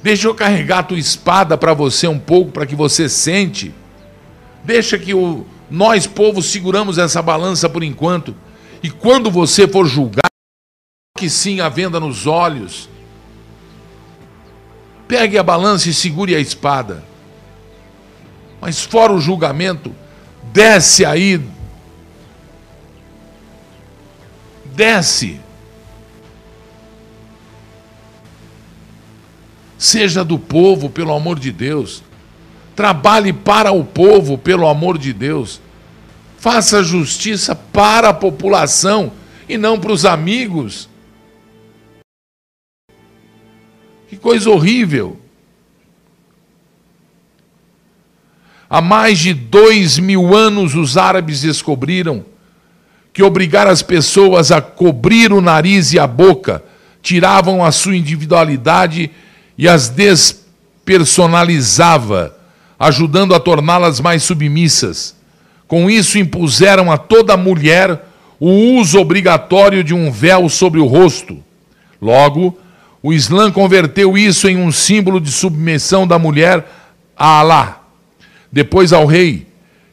[0.02, 3.74] Deixa eu carregar a tua espada para você um pouco, para que você sente.
[4.64, 8.36] Deixa que o, nós, povo, seguramos essa balança por enquanto.
[8.82, 10.30] E quando você for julgar,
[11.18, 12.90] que sim a venda nos olhos.
[15.08, 17.04] Pegue a balança e segure a espada.
[18.60, 19.94] Mas fora o julgamento,
[20.54, 21.42] desce aí.
[24.66, 25.42] Desce.
[29.78, 32.04] Seja do povo, pelo amor de Deus.
[32.76, 35.60] Trabalhe para o povo, pelo amor de Deus.
[36.38, 39.12] Faça justiça para a população
[39.50, 40.88] e não para os amigos.
[44.08, 45.23] Que coisa horrível.
[48.74, 52.26] Há mais de dois mil anos os árabes descobriram
[53.14, 56.64] que obrigar as pessoas a cobrir o nariz e a boca
[57.00, 59.12] tiravam a sua individualidade
[59.56, 62.36] e as despersonalizava
[62.80, 65.16] ajudando a torná-las mais submissas.
[65.68, 68.04] Com isso, impuseram a toda mulher
[68.40, 71.38] o uso obrigatório de um véu sobre o rosto.
[72.02, 72.58] Logo,
[73.04, 76.68] o Islã converteu isso em um símbolo de submissão da mulher
[77.16, 77.83] a Alá,
[78.54, 79.48] depois ao rei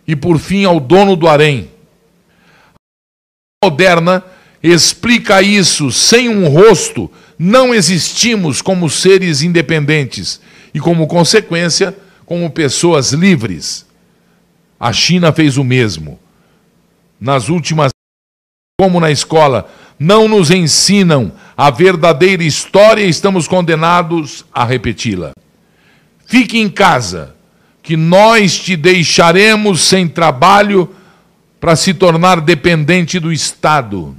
[0.07, 1.71] e por fim ao dono do harém.
[3.65, 4.23] A moderna
[4.63, 10.43] explica isso: sem um rosto, não existimos como seres independentes
[10.75, 11.97] e, como consequência,
[12.27, 13.87] como pessoas livres.
[14.79, 16.21] A China fez o mesmo.
[17.19, 17.93] Nas últimas,
[18.79, 25.33] como na escola, não nos ensinam a verdadeira história e estamos condenados a repeti-la.
[26.27, 27.35] Fique em casa,
[27.83, 30.95] que nós te deixaremos sem trabalho
[31.59, 34.17] para se tornar dependente do Estado.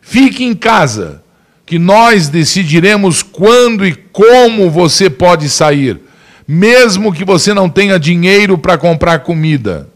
[0.00, 1.22] Fique em casa,
[1.64, 6.00] que nós decidiremos quando e como você pode sair,
[6.46, 9.88] mesmo que você não tenha dinheiro para comprar comida.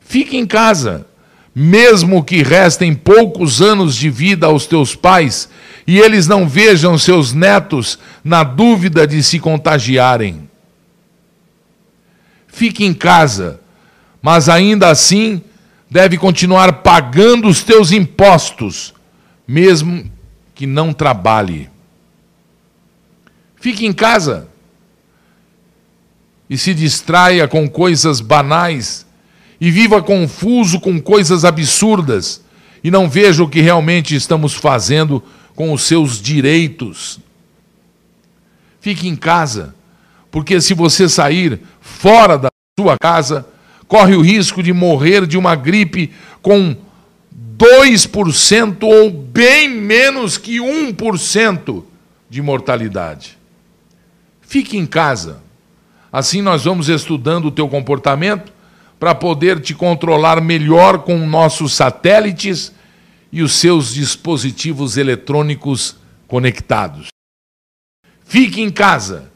[0.00, 1.06] Fique em casa,
[1.54, 5.50] mesmo que restem poucos anos de vida aos teus pais
[5.86, 10.47] e eles não vejam seus netos na dúvida de se contagiarem.
[12.58, 13.60] Fique em casa,
[14.20, 15.40] mas ainda assim
[15.88, 18.92] deve continuar pagando os teus impostos,
[19.46, 20.10] mesmo
[20.56, 21.70] que não trabalhe.
[23.60, 24.48] Fique em casa
[26.50, 29.06] e se distraia com coisas banais
[29.60, 32.42] e viva confuso com coisas absurdas
[32.82, 35.22] e não veja o que realmente estamos fazendo
[35.54, 37.20] com os seus direitos.
[38.80, 39.76] Fique em casa,
[40.28, 42.47] porque se você sair fora da
[42.78, 43.44] sua casa,
[43.88, 46.76] corre o risco de morrer de uma gripe com
[47.58, 51.82] 2% ou bem menos que 1%
[52.30, 53.36] de mortalidade.
[54.40, 55.42] Fique em casa.
[56.12, 58.52] Assim nós vamos estudando o teu comportamento
[58.96, 62.72] para poder te controlar melhor com nossos satélites
[63.32, 65.96] e os seus dispositivos eletrônicos
[66.28, 67.08] conectados.
[68.24, 69.32] Fique em casa.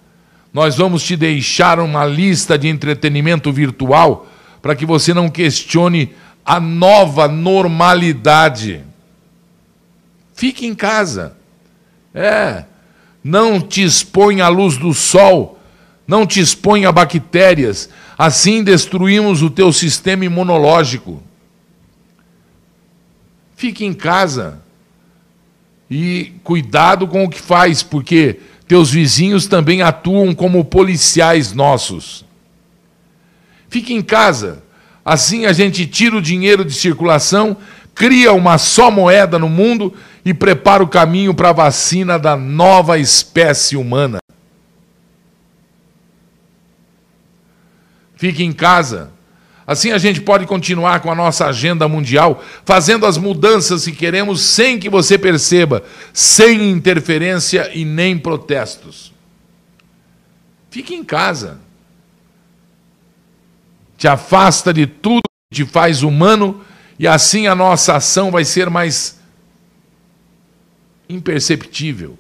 [0.52, 4.26] Nós vamos te deixar uma lista de entretenimento virtual
[4.60, 8.84] para que você não questione a nova normalidade.
[10.34, 11.36] Fique em casa.
[12.14, 12.64] É.
[13.24, 15.58] Não te exponha à luz do sol.
[16.06, 17.88] Não te exponha a bactérias.
[18.18, 21.22] Assim destruímos o teu sistema imunológico.
[23.56, 24.60] Fique em casa.
[25.90, 28.40] E cuidado com o que faz, porque
[28.72, 32.24] teus vizinhos também atuam como policiais nossos.
[33.68, 34.62] Fique em casa
[35.04, 37.56] Assim a gente tira o dinheiro de circulação,
[37.94, 39.92] cria uma só moeda no mundo
[40.24, 44.18] e prepara o caminho para a vacina da nova espécie humana.
[48.14, 49.10] Fique em casa.
[49.72, 54.40] Assim a gente pode continuar com a nossa agenda mundial, fazendo as mudanças que queremos
[54.40, 59.12] sem que você perceba, sem interferência e nem protestos.
[60.70, 61.58] Fique em casa
[64.02, 66.60] te afasta de tudo que te faz humano,
[66.98, 69.20] e assim a nossa ação vai ser mais
[71.08, 72.18] imperceptível.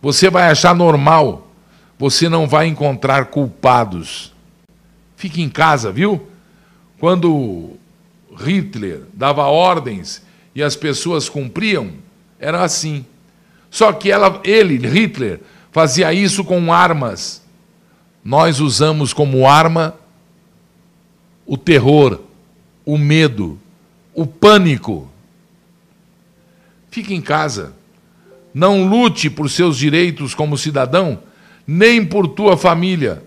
[0.00, 1.52] Você vai achar normal,
[1.98, 4.32] você não vai encontrar culpados.
[5.16, 6.26] Fique em casa, viu?
[6.98, 7.76] Quando
[8.36, 10.22] Hitler dava ordens
[10.54, 11.92] e as pessoas cumpriam,
[12.38, 13.04] era assim.
[13.70, 15.40] Só que ela, ele, Hitler,
[15.70, 17.42] fazia isso com armas.
[18.24, 19.94] Nós usamos como arma
[21.46, 22.20] o terror,
[22.84, 23.58] o medo,
[24.12, 25.10] o pânico.
[26.90, 27.74] Fique em casa.
[28.52, 31.22] Não lute por seus direitos como cidadão,
[31.66, 33.22] nem por tua família.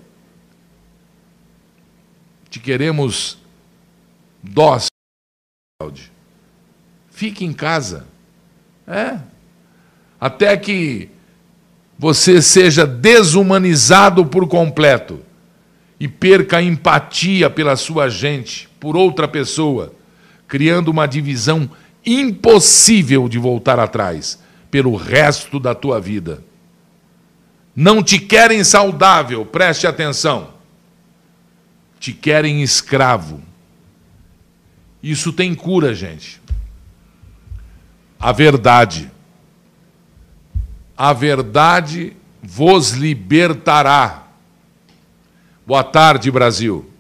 [2.50, 3.41] Te queremos
[4.44, 4.90] dócil.
[7.10, 8.08] Fique em casa.
[8.88, 9.20] É.
[10.20, 11.10] Até que
[11.98, 15.20] você seja desumanizado por completo
[16.00, 19.94] e perca a empatia pela sua gente, por outra pessoa,
[20.48, 21.70] criando uma divisão
[22.04, 26.44] impossível de voltar atrás pelo resto da tua vida.
[27.76, 30.50] Não te querem saudável, preste atenção.
[32.00, 33.42] Te querem escravo.
[35.02, 36.42] Isso tem cura, gente.
[38.20, 39.10] A verdade.
[40.96, 44.28] A verdade vos libertará.
[45.66, 46.91] Boa tarde, Brasil.